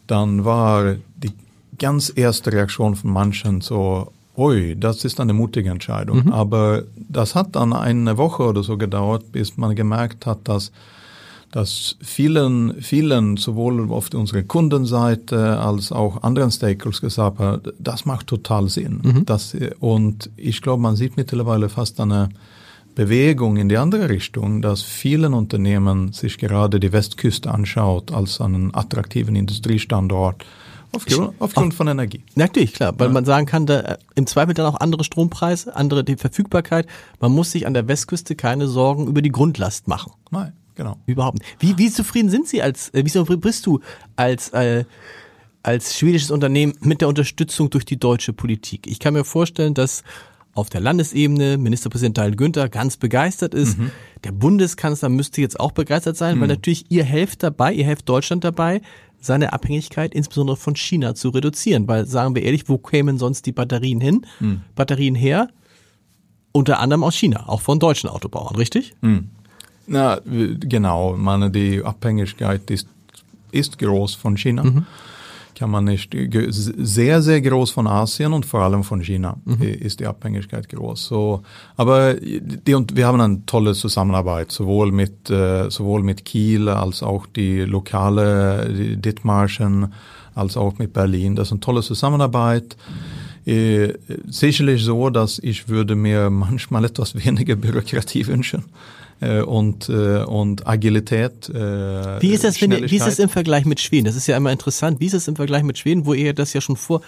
[0.05, 1.31] dann war die,
[1.79, 6.25] ganz erste Reaktion von manchen so, ui, das ist eine mutige Entscheidung.
[6.25, 6.31] Mhm.
[6.31, 10.71] Aber das hat dann eine Woche oder so gedauert, bis man gemerkt hat, dass
[11.51, 18.27] dass vielen, vielen sowohl auf unserer Kundenseite als auch anderen Stakeholders gesagt haben, das macht
[18.27, 18.99] total Sinn.
[19.01, 19.25] Mhm.
[19.25, 22.27] Das, und ich glaube, man sieht mittlerweile fast eine
[22.95, 28.73] Bewegung in die andere Richtung, dass vielen Unternehmen sich gerade die Westküste anschaut als einen
[28.73, 30.45] attraktiven Industriestandort
[30.95, 32.23] Aufgrund, aufgrund von Energie.
[32.35, 33.13] Natürlich, klar, weil ja.
[33.13, 36.87] man sagen kann, da äh, im Zweifel dann auch andere Strompreise, andere die Verfügbarkeit.
[37.19, 40.13] Man muss sich an der Westküste keine Sorgen über die Grundlast machen.
[40.31, 40.97] Nein, genau.
[41.05, 41.55] Überhaupt nicht.
[41.59, 43.81] Wie, wie zufrieden sind Sie als, äh, wie zufrieden bist du
[44.15, 44.85] als, äh,
[45.63, 48.87] als schwedisches Unternehmen mit der Unterstützung durch die deutsche Politik?
[48.87, 50.03] Ich kann mir vorstellen, dass
[50.55, 53.77] auf der Landesebene Ministerpräsident Daniel Günther ganz begeistert ist.
[53.77, 53.91] Mhm.
[54.23, 56.41] Der Bundeskanzler müsste jetzt auch begeistert sein, mhm.
[56.41, 58.81] weil natürlich ihr helft dabei, ihr helft Deutschland dabei,
[59.19, 61.87] seine Abhängigkeit insbesondere von China zu reduzieren.
[61.87, 64.25] Weil, sagen wir ehrlich, wo kämen sonst die Batterien hin?
[64.39, 64.61] Hm.
[64.75, 65.49] Batterien her?
[66.53, 68.95] Unter anderem aus China, auch von deutschen Autobauern, richtig?
[69.01, 69.29] Hm.
[69.87, 71.17] Na, genau.
[71.17, 72.87] meine, die Abhängigkeit ist,
[73.51, 74.85] ist groß von China.
[75.55, 76.15] Kann man nicht,
[76.49, 79.61] sehr, sehr groß von Asien und vor allem von China mhm.
[79.61, 81.05] ist die Abhängigkeit groß.
[81.05, 81.43] So,
[81.77, 87.01] aber die, und wir haben eine tolle Zusammenarbeit, sowohl mit, äh, sowohl mit Kiel als
[87.01, 89.93] auch die lokale die Dithmarschen,
[90.33, 91.35] als auch mit Berlin.
[91.35, 92.75] Das ist eine tolle Zusammenarbeit.
[93.45, 93.93] Äh,
[94.27, 98.65] sicherlich so, dass ich würde mir manchmal etwas weniger Bürokratie wünschen
[99.21, 101.49] äh, und, äh, und Agilität.
[101.49, 104.05] Äh, wie, ist das, wenn, wie ist es im Vergleich mit Schweden?
[104.05, 104.99] Das ist ja immer interessant.
[104.99, 107.01] Wie ist es im Vergleich mit Schweden, wo ihr das ja schon vor.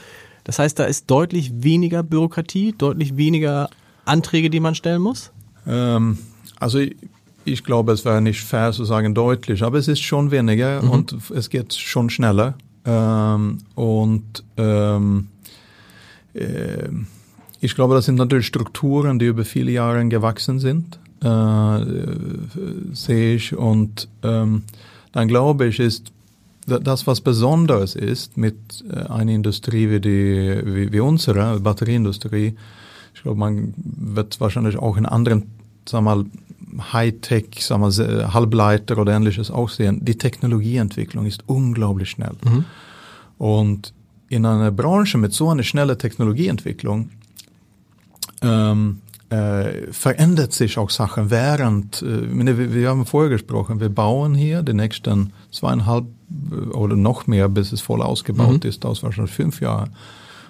[0.43, 3.69] Das heißt, da ist deutlich weniger Bürokratie, deutlich weniger
[4.05, 5.31] Anträge, die man stellen muss?
[5.67, 6.17] Ähm,
[6.59, 6.95] also ich,
[7.43, 10.89] ich glaube, es wäre nicht fair zu sagen deutlich, aber es ist schon weniger mhm.
[10.89, 12.55] und es geht schon schneller.
[12.85, 15.27] Ähm, und ähm,
[16.33, 16.87] äh,
[17.59, 21.85] ich glaube, das sind natürlich Strukturen, die über viele Jahre gewachsen sind äh,
[22.93, 23.55] sehe ich.
[23.55, 24.63] Und ähm,
[25.11, 26.11] dann glaube ich, ist
[26.65, 32.55] das, was besonders ist mit äh, einer Industrie wie, die, wie, wie unsere Batterieindustrie,
[33.13, 35.47] ich glaube, man wird wahrscheinlich auch in anderen,
[35.87, 36.25] sagen wir mal,
[36.93, 40.03] Hightech, sagen wir, Halbleiter oder ähnliches auch sehen.
[40.03, 42.33] Die Technologieentwicklung ist unglaublich schnell.
[42.43, 42.65] Mhm.
[43.37, 43.93] Und
[44.29, 47.09] in einer Branche mit so einer schnellen Technologieentwicklung
[48.41, 54.35] ähm, äh, verändert sich auch Sachen während, äh, wir, wir haben vorher gesprochen, wir bauen
[54.35, 56.05] hier die nächsten zweieinhalb
[56.51, 58.69] äh, oder noch mehr, bis es voll ausgebaut mhm.
[58.69, 59.89] ist, aus wahrscheinlich fünf Jahren.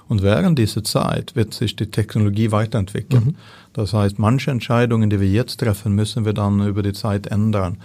[0.08, 3.26] Und während dieser Zeit wird sich die Technologie weiterentwickeln.
[3.26, 3.36] Mhm.
[3.74, 7.78] Das heißt, manche Entscheidungen, die wir jetzt treffen, müssen wir dann über die Zeit ändern.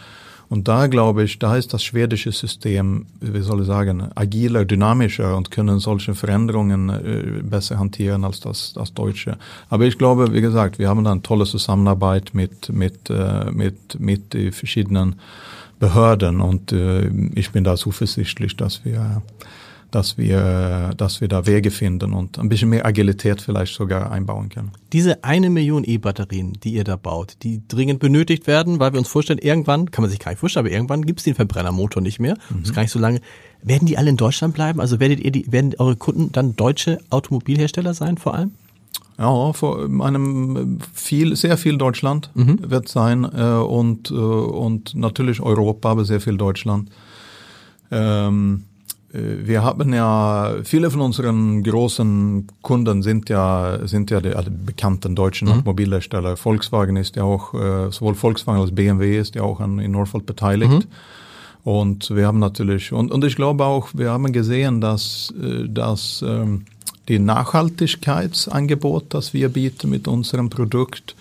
[0.52, 5.34] Und da glaube ich, da ist das schwedische System, wie soll ich sagen, agiler, dynamischer
[5.34, 9.38] und können solche Veränderungen äh, besser hantieren als das, das deutsche.
[9.70, 13.98] Aber ich glaube, wie gesagt, wir haben da eine tolle Zusammenarbeit mit, mit, äh, mit,
[13.98, 15.14] mit den verschiedenen
[15.78, 19.22] Behörden und äh, ich bin da zuversichtlich, dass wir
[19.92, 24.48] dass wir, dass wir da Wege finden und ein bisschen mehr Agilität vielleicht sogar einbauen
[24.48, 24.72] können.
[24.92, 29.08] Diese eine Million E-Batterien, die ihr da baut, die dringend benötigt werden, weil wir uns
[29.08, 32.18] vorstellen, irgendwann, kann man sich gar nicht vorstellen, aber irgendwann gibt es den Verbrennermotor nicht
[32.18, 32.34] mehr.
[32.34, 32.60] Mhm.
[32.60, 33.20] Das ist gar nicht so lange.
[33.62, 34.80] Werden die alle in Deutschland bleiben?
[34.80, 38.52] Also werdet ihr die, werden eure Kunden dann deutsche Automobilhersteller sein vor allem?
[39.18, 42.58] Ja, vor einem viel, sehr viel Deutschland mhm.
[42.70, 46.90] wird sein äh, und, äh, und natürlich Europa, aber sehr viel Deutschland.
[47.90, 48.71] Ähm, äh,
[49.12, 55.14] wir haben ja, viele von unseren großen Kunden sind ja, sind ja die, die bekannten
[55.14, 55.54] deutschen mhm.
[55.54, 56.36] Automobilhersteller.
[56.38, 60.24] Volkswagen ist ja auch, äh, sowohl Volkswagen als BMW ist ja auch an, in Norfolk
[60.24, 60.72] beteiligt.
[60.72, 60.84] Mhm.
[61.64, 66.24] Und wir haben natürlich, und, und ich glaube auch, wir haben gesehen, dass, äh, dass
[66.26, 66.64] ähm,
[67.08, 71.14] die Nachhaltigkeitsangebot, das wir bieten mit unserem Produkt,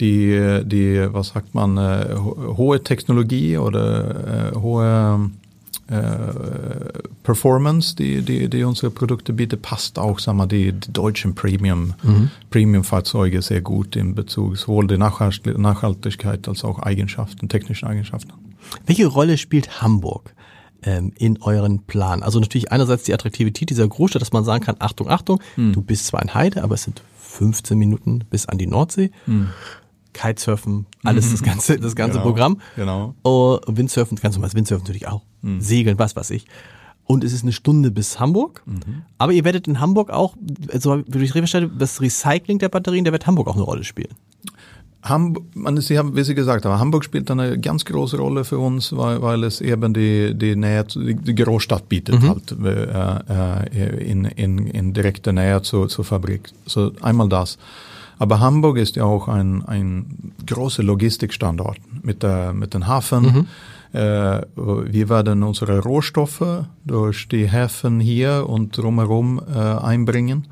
[0.00, 5.39] die, die was sagt man, äh, hohe Technologie oder äh, hohe äh,
[7.22, 11.94] Performance, die, die, die unsere Produkte bieten, passt auch sagen wir, die, die deutschen Premium,
[12.02, 12.30] mhm.
[12.50, 18.32] Premium-Fahrzeuge sehr gut in Bezug sowohl die Nachhaltigkeit als auch Eigenschaften, technischen Eigenschaften.
[18.86, 20.34] Welche Rolle spielt Hamburg?
[20.82, 22.22] ähm, in euren Plan?
[22.22, 25.72] Also natürlich einerseits die Attraktivität dieser Großstadt, dass man sagen kann, Achtung, Achtung, hm.
[25.72, 29.10] du bist zwar in Heide, aber es sind 15 Minuten bis an die Nordsee.
[29.26, 29.48] Hm.
[30.12, 32.60] Kitesurfen, alles das ganze, das ganze genau, Programm.
[32.76, 33.14] Genau.
[33.22, 35.22] Oh, Windsurfen, ganz normal, Windsurfen natürlich auch.
[35.42, 35.60] Mhm.
[35.60, 36.46] Segeln, was weiß ich.
[37.04, 38.62] Und es ist eine Stunde bis Hamburg.
[38.66, 39.02] Mhm.
[39.18, 40.36] Aber ihr werdet in Hamburg auch,
[40.72, 44.14] also wie ich verstehe, das Recycling der Batterien, der wird Hamburg auch eine Rolle spielen.
[45.02, 45.44] Hamburg,
[45.78, 49.22] Sie haben, wie Sie gesagt haben, Hamburg spielt eine ganz große Rolle für uns, weil,
[49.22, 52.28] weil es eben die, die Nähe, die, Großstadt bietet mhm.
[52.28, 56.50] halt äh, äh, in, in, in direkter Nähe zur, zur Fabrik.
[56.66, 57.56] So einmal das.
[58.18, 63.22] Aber Hamburg ist ja auch ein, ein großer Logistikstandort mit, der, mit den Hafen.
[63.22, 63.46] Mhm.
[63.92, 70.46] Äh, wir werden unsere Rohstoffe durch die Häfen hier und drumherum äh, einbringen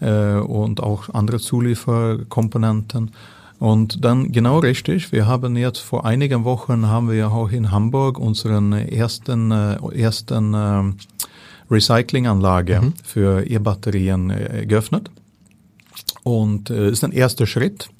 [0.00, 3.10] äh, und auch andere Zulieferkomponenten.
[3.58, 8.18] Und dann genau richtig, wir haben jetzt vor einigen Wochen haben wir auch in Hamburg
[8.18, 10.96] unseren ersten, ersten
[11.70, 12.94] Recyclinganlage mhm.
[13.04, 14.32] für E-Batterien
[14.66, 15.10] geöffnet.
[16.22, 17.90] Und äh, ist ein erster Schritt.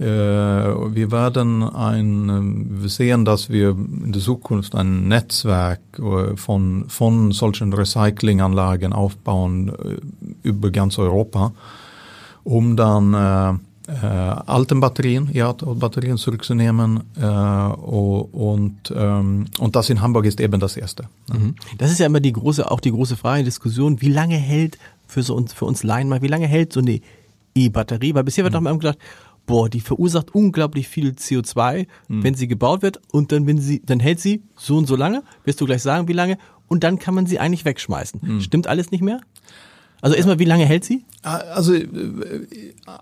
[0.00, 6.86] Äh, wir werden ein, wir sehen, dass wir in der Zukunft ein Netzwerk äh, von,
[6.88, 11.52] von solchen Recyclinganlagen aufbauen äh, über ganz Europa,
[12.44, 20.40] um dann äh, alten Batterien, E-Batterien zurückzunehmen äh, und, ähm, und das in Hamburg ist
[20.40, 21.04] eben das erste.
[21.30, 21.56] Mhm.
[21.76, 25.22] Das ist ja immer die große, auch die große Frage, Diskussion, wie lange hält für
[25.22, 27.00] so uns, für uns Laien mal, wie lange hält so eine
[27.54, 28.14] E-Batterie?
[28.14, 28.64] Weil bisher wird mhm.
[28.64, 28.98] doch immer gedacht,
[29.50, 32.22] boah, die verursacht unglaublich viel CO2, mhm.
[32.22, 35.24] wenn sie gebaut wird und dann, wenn sie, dann hält sie so und so lange,
[35.44, 36.38] wirst du gleich sagen, wie lange,
[36.68, 38.20] und dann kann man sie eigentlich wegschmeißen.
[38.22, 38.40] Mhm.
[38.42, 39.20] Stimmt alles nicht mehr?
[40.02, 41.04] Also erstmal, wie lange hält sie?
[41.22, 41.88] Also äh,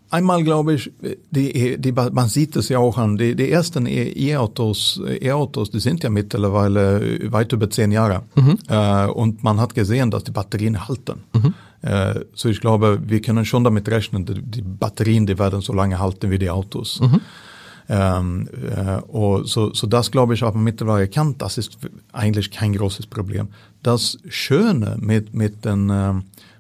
[0.09, 0.91] einmal glaube ich,
[1.31, 6.03] die, die, man sieht es ja auch an, die, die ersten E-Autos, E-Autos, die sind
[6.03, 8.23] ja mittlerweile weit über zehn Jahre.
[8.37, 8.59] Mhm.
[8.69, 11.25] Äh, und man hat gesehen, dass die Batterien halten.
[11.35, 11.53] Mhm.
[11.83, 15.99] Äh, so ich glaube, wir können schon damit rechnen, die, Batterien, die werden so lange
[15.99, 17.01] halten wie die Autos.
[17.01, 17.21] Mhm.
[17.91, 21.79] Ähm, äh, och så, så das glaube ich, man mittlerweile erkannt, das ist
[22.13, 23.49] eigentlich kein großes Problem.
[23.83, 26.13] Das Schöne mit, mit den äh,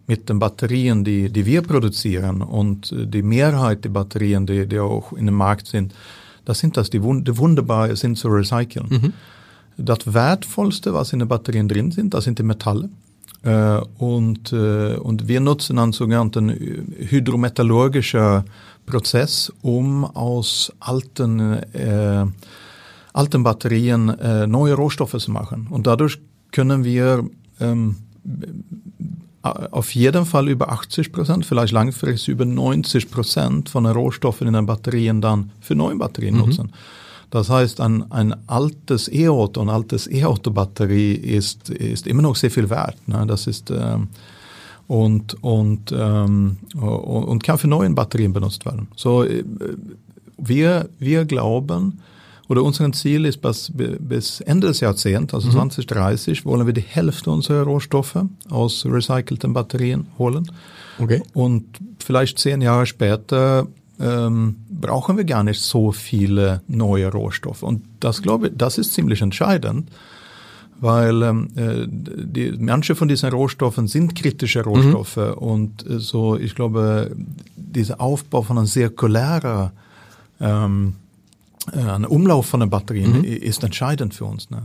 [0.08, 5.12] mit den Batterien, die, die wir produzieren und die Mehrheit der Batterien, die, die auch
[5.12, 5.94] in dem Markt sind,
[6.46, 8.86] das sind das, die, die wunderbar sind zu recyceln.
[8.88, 9.12] Mhm.
[9.76, 12.88] Das Wertvollste, was in den Batterien drin sind, das sind die Metalle.
[13.43, 18.45] Äh, und, äh, und wir nutzen einen sogenannten hydrometallurgischen
[18.86, 21.41] Prozess, um aus alten,
[21.72, 22.26] äh,
[23.12, 25.66] alten Batterien äh, neue Rohstoffe zu machen.
[25.70, 26.18] Und dadurch
[26.51, 27.28] können wir
[27.61, 27.97] ähm,
[29.43, 34.55] auf jeden Fall über 80 Prozent, vielleicht langfristig über 90 Prozent von den Rohstoffen in
[34.55, 36.41] den Batterien dann für neue Batterien mhm.
[36.41, 36.72] nutzen.
[37.30, 42.70] Das heißt, ein, ein altes E-Auto, ein altes E-Auto-Batterie ist, ist immer noch sehr viel
[42.70, 42.96] wert.
[43.06, 43.26] Ne?
[43.26, 44.08] Das ist ähm,
[44.88, 48.88] und, und, ähm, und kann für neue Batterien benutzt werden.
[48.96, 49.44] So, äh,
[50.38, 52.00] wir, wir glauben,
[52.48, 55.70] oder unser Ziel ist bis, bis Ende des Jahrzehnts, also mhm.
[55.70, 60.50] 2030, wollen wir die Hälfte unserer Rohstoffe aus recycelten Batterien holen.
[60.98, 61.22] Okay.
[61.34, 61.66] Und
[61.98, 63.68] vielleicht zehn Jahre später
[64.01, 67.62] ähm, brauchen wir gar nicht so viele neue Rohstoffe.
[67.62, 69.90] Und das glaube ich, das ist ziemlich entscheidend,
[70.80, 74.66] weil ähm, äh, die, manche von diesen Rohstoffen sind kritische mhm.
[74.66, 75.32] Rohstoffe mhm.
[75.34, 77.14] und äh, so, ich glaube,
[77.57, 79.70] dieser Aufbau von einer zirkulären
[80.40, 80.94] ähm,
[81.72, 83.24] äh, ein Umlauf von den Batterien mhm.
[83.24, 84.51] ist entscheidend für uns.
[84.51, 84.62] Ne?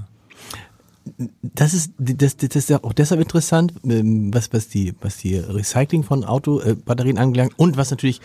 [1.41, 5.37] Das ist, das, das ist ja auch deshalb interessant, ähm, was, was die, was die
[5.37, 8.21] Recycling von Autobatterien äh, angelangt und was natürlich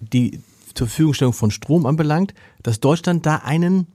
[0.00, 0.40] die
[0.74, 3.86] zur Verfügungstellung von Strom anbelangt, dass Deutschland da einen,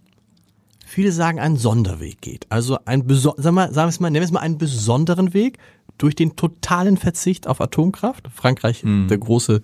[0.86, 2.46] viele sagen, einen Sonderweg geht.
[2.50, 5.60] Also ein, sagen wir, sagen wir es mal, nennen wir es mal einen besonderen Weg
[5.98, 8.28] durch den totalen Verzicht auf Atomkraft.
[8.34, 9.08] Frankreich, mhm.
[9.08, 9.62] der große,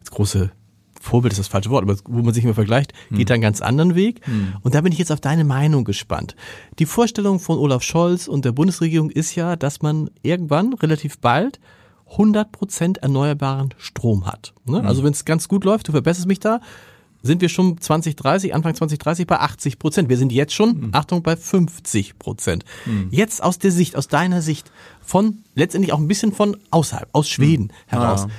[0.00, 0.50] das große
[1.02, 3.18] Vorbild ist das falsche Wort, aber wo man sich immer vergleicht, hm.
[3.18, 4.24] geht da einen ganz anderen Weg.
[4.24, 4.54] Hm.
[4.62, 6.36] Und da bin ich jetzt auf deine Meinung gespannt.
[6.78, 11.58] Die Vorstellung von Olaf Scholz und der Bundesregierung ist ja, dass man irgendwann relativ bald
[12.12, 14.54] 100 Prozent erneuerbaren Strom hat.
[14.64, 14.78] Ne?
[14.78, 14.86] Hm.
[14.86, 16.60] Also wenn es ganz gut läuft, du verbesserst mich da,
[17.22, 20.08] sind wir schon 2030, Anfang 2030 bei 80 Prozent.
[20.08, 20.88] Wir sind jetzt schon, hm.
[20.92, 22.64] Achtung, bei 50 Prozent.
[22.84, 23.08] Hm.
[23.10, 27.28] Jetzt aus der Sicht, aus deiner Sicht von, letztendlich auch ein bisschen von außerhalb, aus
[27.28, 27.98] Schweden hm.
[27.98, 28.22] heraus.
[28.22, 28.30] Ja.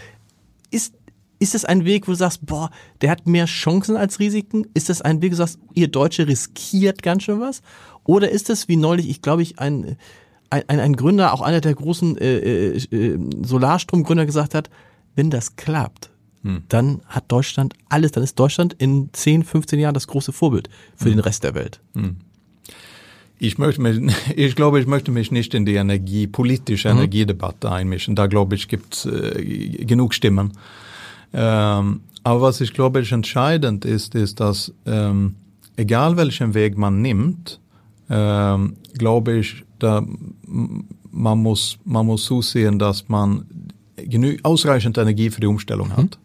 [0.71, 0.93] Ist
[1.39, 2.71] ist das ein Weg, wo du sagst, boah,
[3.01, 4.65] der hat mehr Chancen als Risiken?
[4.73, 7.61] Ist das ein Weg, wo du sagst, ihr Deutsche riskiert ganz schön was?
[8.05, 9.97] Oder ist das, wie neulich, ich glaube ich, ein,
[10.53, 14.69] ein, ein Gründer, auch einer der großen äh, äh, äh, Solarstromgründer gesagt hat,
[15.15, 16.09] wenn das klappt,
[16.43, 16.63] hm.
[16.69, 21.05] dann hat Deutschland alles, dann ist Deutschland in 10, 15 Jahren das große Vorbild für
[21.05, 21.13] hm.
[21.13, 21.79] den Rest der Welt.
[21.95, 22.17] Hm.
[23.39, 23.99] Ich möchte mich,
[24.35, 26.97] ich glaube, ich möchte mich nicht in die Energie, politische mhm.
[26.97, 28.15] Energiedebatte einmischen.
[28.15, 30.53] Da glaube ich, gibt es äh, genug Stimmen.
[31.33, 35.35] Ähm, aber was ich glaube ich entscheidend ist, ist, dass ähm,
[35.75, 37.59] egal welchen Weg man nimmt,
[38.09, 40.03] ähm, glaube ich, da
[41.11, 43.45] man muss, man muss zusehen, dass man
[44.41, 46.03] ausreichend Energie für die Umstellung hat.
[46.03, 46.23] Mhm.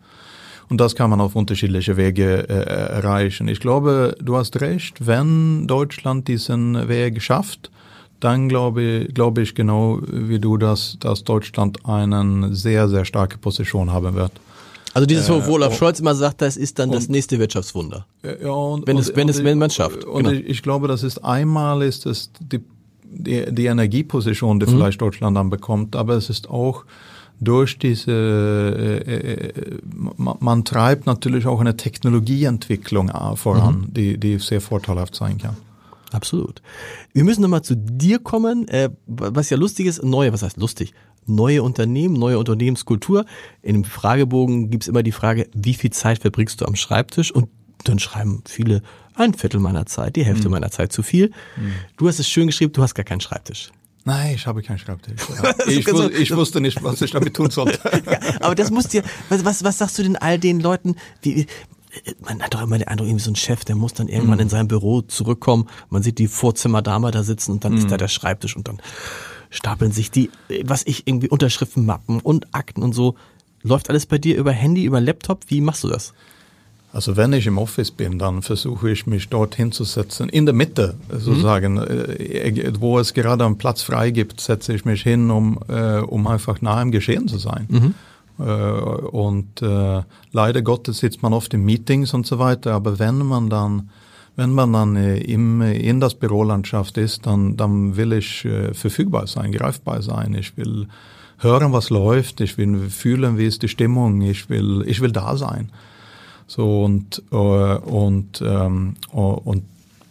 [0.71, 3.49] Und das kann man auf unterschiedliche Wege äh, erreichen.
[3.49, 7.71] Ich glaube, du hast recht, wenn Deutschland diesen Weg schafft,
[8.21, 13.93] dann glaube, glaube ich genau wie du, dass, dass Deutschland eine sehr, sehr starke Position
[13.93, 14.33] haben wird.
[14.95, 18.07] Also dieses, wo Olaf Scholz immer sagt, das ist dann das nächste Wirtschaftswunder.
[18.25, 20.05] Ja, und, wenn es, wenn es, wenn man es schafft.
[20.05, 20.37] Und genau.
[20.37, 22.61] ich, ich, glaube, das ist einmal ist es die,
[23.11, 24.71] die, die Energieposition, die mhm.
[24.71, 26.85] vielleicht Deutschland dann bekommt, aber es ist auch
[27.41, 29.79] durch diese, äh, äh,
[30.17, 33.95] man, man, treibt natürlich auch eine Technologieentwicklung voran, mhm.
[33.95, 35.57] die, die sehr vorteilhaft sein kann.
[36.11, 36.63] Absolut.
[37.13, 40.95] Wir müssen nochmal zu dir kommen, äh, was ja lustig ist, neue, was heißt lustig?
[41.27, 43.27] Neue Unternehmen, neue Unternehmenskultur.
[43.63, 47.31] In dem Fragebogen gibt's immer die Frage, wie viel Zeit verbringst du am Schreibtisch?
[47.31, 47.49] Und
[47.85, 48.83] dann schreiben viele
[49.19, 50.53] ein Viertel meiner Zeit, die Hälfte mhm.
[50.53, 51.33] meiner Zeit zu viel.
[51.57, 51.73] Mhm.
[51.97, 53.71] Du hast es schön geschrieben, du hast gar keinen Schreibtisch.
[54.05, 55.21] Nein, ich habe keinen Schreibtisch.
[55.43, 55.55] Ja.
[55.67, 57.79] Ich, wus ich, wusste nicht, was ich damit tun sollte.
[58.07, 61.47] ja, aber das muss dir, was, was, was sagst du denn all den Leuten, die,
[62.21, 64.43] man hat doch immer den Eindruck, irgendwie so ein Chef, der muss dann irgendwann mm.
[64.43, 65.69] in sein Büro zurückkommen.
[65.91, 67.79] Man sieht die Vorzimmerdame da sitzen und dann mm.
[67.79, 67.99] ist da mhm.
[67.99, 68.79] der Schreibtisch und dann
[69.51, 70.31] stapeln sich die,
[70.65, 73.15] was ich irgendwie Unterschriftenmappen und Akten und so.
[73.63, 75.45] Läuft alles bei dir über Handy, über Laptop?
[75.49, 76.15] Wie machst du das?
[76.93, 80.95] Also wenn ich im Office bin, dann versuche ich mich dort hinzusetzen, in der Mitte
[81.11, 82.81] sozusagen, mhm.
[82.81, 86.63] wo es gerade einen Platz frei gibt, setze ich mich hin, um, äh, um einfach
[86.63, 87.67] nah im Geschehen zu sein.
[87.69, 87.95] Mhm.
[88.39, 93.19] Äh, und äh, leider Gottes sitzt man oft in Meetings und so weiter, aber wenn
[93.19, 93.91] man dann
[94.39, 99.27] wenn man dann äh, im, in das Bürolandschaft ist, dann, dann will ich äh, verfügbar
[99.27, 100.33] sein, greifbar sein.
[100.35, 100.87] Ich will
[101.39, 102.41] hören, was läuft.
[102.41, 104.21] Ich will fühlen, wie ist die Stimmung.
[104.21, 105.73] Ich will, ich will da sein.
[106.49, 109.63] So und äh, und ähm, und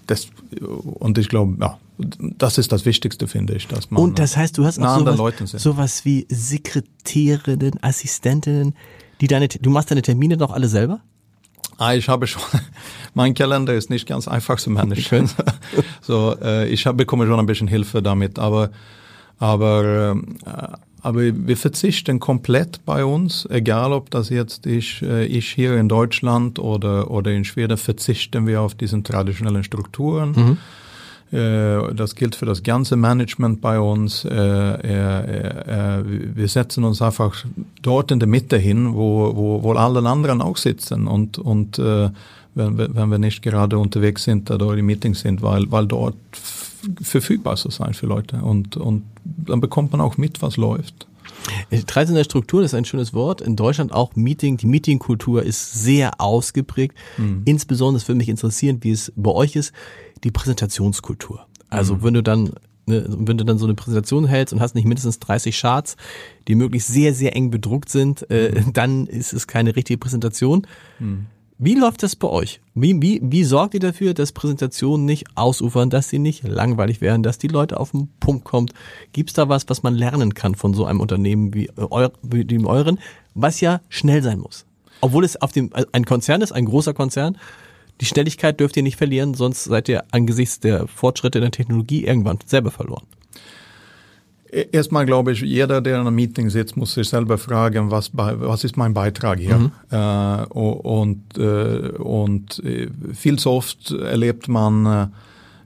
[0.05, 4.01] das und ich glaube, ja, das ist das Wichtigste, finde ich, dass man.
[4.01, 8.75] Und das heißt, du hast auch sowas, sowas wie Sekretärinnen, Assistentinnen,
[9.19, 11.01] die deine, du machst deine Termine doch alle selber?
[11.79, 12.41] Ah, ich habe schon,
[13.15, 15.29] mein Kalender ist nicht ganz einfach zu managen.
[16.01, 18.69] so, äh, ich hab, bekomme schon ein bisschen Hilfe damit, aber,
[19.39, 20.15] aber
[20.45, 20.51] äh,
[21.01, 25.89] aber wir verzichten komplett bei uns, egal ob das jetzt ich, äh, ich hier in
[25.89, 30.31] Deutschland oder, oder in Schweden, verzichten wir auf diesen traditionellen Strukturen.
[31.31, 31.37] Mhm.
[31.37, 34.25] Äh, das gilt für das ganze Management bei uns.
[34.25, 36.03] Äh,
[36.35, 37.45] wir setzen uns einfach
[37.81, 41.79] dort in der Mitte hin, wo, wo, wo alle anderen auch sitzen und, und
[42.57, 46.15] wenn, wir, wenn wir nicht gerade unterwegs sind oder in Meetings sind, weil, weil dort
[47.01, 51.07] verfügbar zu sein für Leute und, und dann bekommt man auch mit, was läuft.
[51.87, 53.41] Traditionelle Struktur ist ein schönes Wort.
[53.41, 54.57] In Deutschland auch Meeting.
[54.57, 56.95] Die Meetingkultur ist sehr ausgeprägt.
[57.17, 57.41] Mhm.
[57.45, 59.73] Insbesondere, das würde mich interessieren, wie es bei euch ist,
[60.23, 61.45] die Präsentationskultur.
[61.69, 62.03] Also mhm.
[62.03, 62.53] wenn du dann
[62.85, 65.95] ne, wenn du dann so eine Präsentation hältst und hast nicht mindestens 30 Charts,
[66.47, 68.73] die möglichst sehr, sehr eng bedruckt sind, äh, mhm.
[68.73, 70.65] dann ist es keine richtige Präsentation.
[70.99, 71.27] Mhm.
[71.59, 72.61] Wie läuft das bei euch?
[72.75, 77.23] Wie, wie, wie sorgt ihr dafür, dass Präsentationen nicht ausufern, dass sie nicht langweilig werden,
[77.23, 78.73] dass die Leute auf den Punkt kommt?
[79.11, 82.45] Gibt es da was, was man lernen kann von so einem Unternehmen wie, eu, wie
[82.45, 82.99] dem euren,
[83.33, 84.67] was ja schnell sein muss?
[85.01, 87.39] Obwohl es auf dem, ein Konzern ist, ein großer Konzern,
[88.01, 92.05] die Schnelligkeit dürft ihr nicht verlieren, sonst seid ihr angesichts der Fortschritte in der Technologie
[92.05, 93.07] irgendwann selber verloren.
[94.49, 98.63] Erstmal glaube ich, jeder, der in einem Meeting sitzt, muss sich selber fragen, was, was
[98.63, 99.57] ist mein Beitrag hier?
[99.57, 99.71] Mhm.
[99.89, 105.11] Äh, und, äh, und äh, viel zu oft erlebt man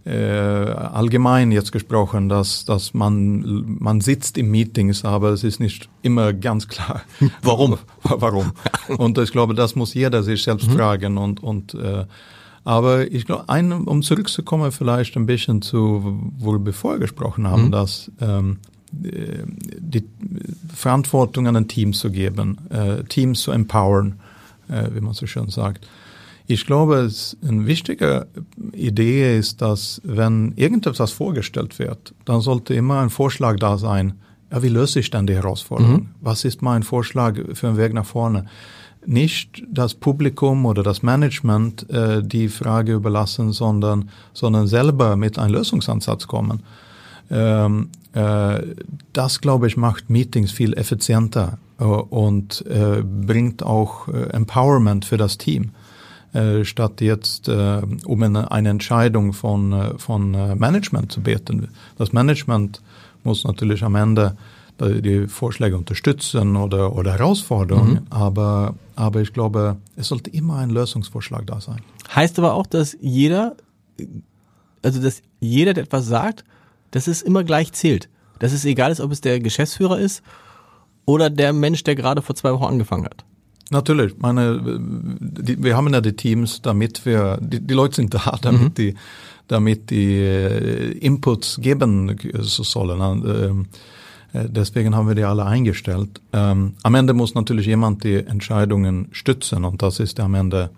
[0.05, 5.89] äh, allgemein jetzt gesprochen, dass, dass man, man sitzt in Meetings, aber es ist nicht
[6.01, 7.01] immer ganz klar.
[7.43, 7.77] Warum?
[8.03, 8.53] Warum?
[8.97, 10.73] Und ich glaube, das muss jeder sich selbst mhm.
[10.73, 12.05] fragen und, und äh,
[12.63, 13.45] aber ich glaube,
[13.85, 17.71] um zurückzukommen vielleicht ein bisschen zu, wo wir bevor gesprochen haben, mhm.
[17.71, 18.57] dass ähm,
[18.91, 20.03] die
[20.73, 24.19] Verantwortung an ein Team zu geben, äh, Teams zu empowern,
[24.69, 25.87] äh, wie man so schön sagt.
[26.47, 28.27] Ich glaube, es eine wichtige
[28.73, 34.13] Idee ist, dass wenn irgendetwas vorgestellt wird, dann sollte immer ein Vorschlag da sein.
[34.51, 35.93] Ja, wie löse ich dann die Herausforderung?
[35.93, 36.09] Mhm.
[36.19, 38.45] Was ist mein Vorschlag für einen Weg nach vorne?
[39.05, 45.55] Nicht das Publikum oder das Management äh, die Frage überlassen, sondern, sondern selber mit einem
[45.55, 46.61] Lösungsansatz kommen.
[47.31, 48.61] Ähm, äh,
[49.13, 55.17] das, glaube ich, macht Meetings viel effizienter äh, und äh, bringt auch äh, Empowerment für
[55.17, 55.71] das Team.
[56.33, 61.69] Äh, statt jetzt äh, um eine, eine Entscheidung von, von Management zu beten.
[61.97, 62.81] Das Management
[63.23, 64.35] muss natürlich am Ende
[64.89, 68.07] die Vorschläge unterstützen oder, oder Herausforderungen, mhm.
[68.09, 71.81] aber, aber ich glaube, es sollte immer ein Lösungsvorschlag da sein.
[72.13, 73.55] Heißt aber auch, dass jeder,
[74.81, 76.43] also dass jeder, der etwas sagt,
[76.91, 78.09] dass es immer gleich zählt.
[78.39, 80.23] Dass es egal ist, ob es der Geschäftsführer ist
[81.05, 83.23] oder der Mensch, der gerade vor zwei Wochen angefangen hat.
[83.69, 84.61] Natürlich, meine,
[85.21, 88.73] die, wir haben ja die Teams, damit wir, die, die Leute sind da, damit mhm.
[88.73, 88.95] die,
[89.47, 93.67] damit die äh, Inputs geben sollen.
[94.33, 96.21] Äh, deswegen haben wir die alle eingestellt.
[96.33, 100.69] Ähm, am Ende muss natürlich jemand die Entscheidungen stützen und das ist am Ende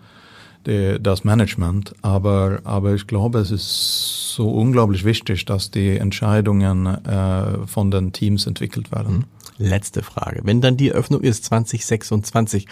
[0.65, 1.93] die, das Management.
[2.01, 8.13] Aber, aber ich glaube, es ist so unglaublich wichtig, dass die Entscheidungen äh, von den
[8.13, 9.15] Teams entwickelt werden.
[9.15, 9.25] Mhm.
[9.57, 10.41] Letzte Frage.
[10.43, 12.67] Wenn dann die Eröffnung ist 2026,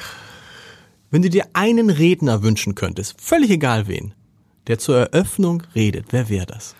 [1.11, 4.13] wenn du dir einen Redner wünschen könntest, völlig egal wen,
[4.67, 6.75] der zur Eröffnung redet, wer wäre das?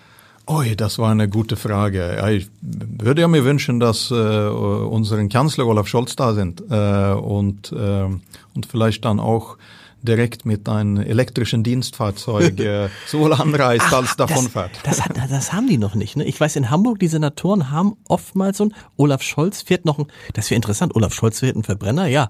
[0.48, 2.24] Oi, das war eine gute Frage.
[2.32, 7.72] Ich würde ja mir wünschen, dass äh, unseren Kanzler Olaf Scholz da sind äh, und,
[7.72, 9.58] äh, und vielleicht dann auch
[10.02, 14.72] direkt mit einem elektrischen Dienstfahrzeug äh, sowohl anreist Ach, als davonfährt.
[14.84, 16.18] Das, das, das, haben die noch nicht.
[16.18, 16.26] Ne?
[16.26, 20.08] Ich weiß, in Hamburg, die Senatoren haben oftmals so ein, Olaf Scholz fährt noch ein,
[20.34, 22.28] das wäre interessant, Olaf Scholz fährt einen Verbrenner, ja.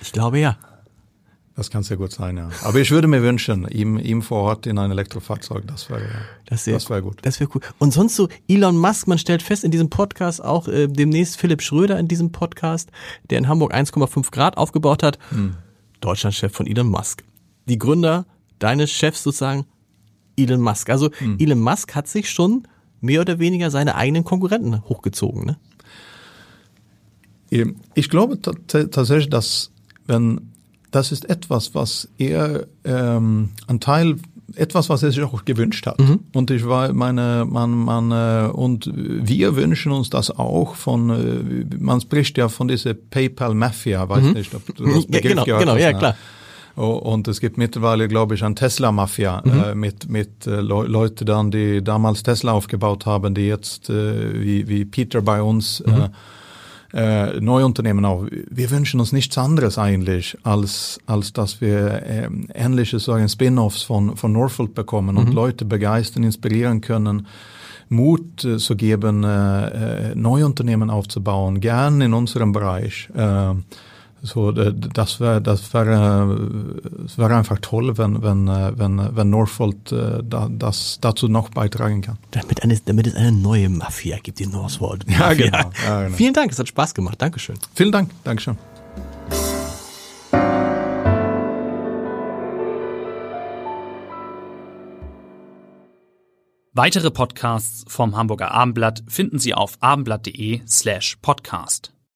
[0.00, 0.56] Ich glaube ja.
[1.54, 2.48] Das kann sehr gut sein, ja.
[2.62, 6.02] Aber ich würde mir wünschen, ihm, ihm vor Ort in ein Elektrofahrzeug, das wäre
[6.46, 7.18] das das wär gut.
[7.22, 7.60] Das wäre cool.
[7.78, 11.60] Und sonst so Elon Musk, man stellt fest in diesem Podcast auch äh, demnächst Philipp
[11.60, 12.90] Schröder in diesem Podcast,
[13.28, 15.18] der in Hamburg 1,5 Grad aufgebaut hat.
[15.28, 15.56] Hm.
[16.00, 17.22] Deutschlandchef von Elon Musk.
[17.68, 18.24] Die Gründer
[18.58, 19.66] deines Chefs sozusagen
[20.38, 20.88] Elon Musk.
[20.88, 21.36] Also hm.
[21.38, 22.66] Elon Musk hat sich schon
[23.02, 25.44] mehr oder weniger seine eigenen Konkurrenten hochgezogen.
[27.50, 27.74] Ne?
[27.94, 29.70] Ich glaube tatsächlich, dass
[30.06, 30.52] wenn
[30.92, 34.16] das ist etwas, was er ähm, ein Teil
[34.54, 35.98] etwas, was er sich auch gewünscht hat.
[35.98, 36.20] Mhm.
[36.34, 41.76] Und ich war meine, man, man, äh, und wir wünschen uns das auch von, äh,
[41.78, 44.32] man spricht ja von dieser PayPal Mafia, weiß mhm.
[44.32, 45.98] nicht, ob du das Begriff ja, genau, gehört genau, hast, ja, ne?
[45.98, 46.16] klar.
[46.74, 49.52] Und es gibt mittlerweile, glaube ich, ein Tesla-Mafia mhm.
[49.52, 54.38] äh, mit, mit äh, Le Leute dann, die damals Tesla aufgebaut haben, die jetzt äh,
[54.38, 56.08] wie, wie Peter bei uns äh, mhm
[56.92, 58.26] äh, Neuunternehmen auch.
[58.50, 64.16] Wir wünschen uns nichts anderes eigentlich, als, als dass wir äh, ähnliche sagen, Spin-offs von,
[64.16, 65.34] von Norfolk bekommen und mhm.
[65.34, 67.26] Leute begeistern, inspirieren können.
[67.88, 73.08] Mut äh, zu geben, äh, äh Neuunternehmen aufzubauen, gern in unserem Bereich.
[73.14, 73.54] Äh,
[74.24, 80.22] so, das wäre das wär, das wär einfach toll, wenn, wenn, wenn, wenn Norfolk äh,
[80.22, 82.18] das dazu noch beitragen kann.
[82.30, 85.04] Damit, eine, damit es eine neue Mafia gibt, die Northwold.
[85.10, 85.70] Ja genau.
[85.86, 86.16] ja, genau.
[86.16, 87.20] Vielen Dank, es hat Spaß gemacht.
[87.20, 87.56] Dankeschön.
[87.74, 88.10] Vielen Dank.
[88.22, 88.56] Dankeschön.
[96.74, 101.92] Weitere Podcasts vom Hamburger Abendblatt finden Sie auf abendblatt.de slash podcast.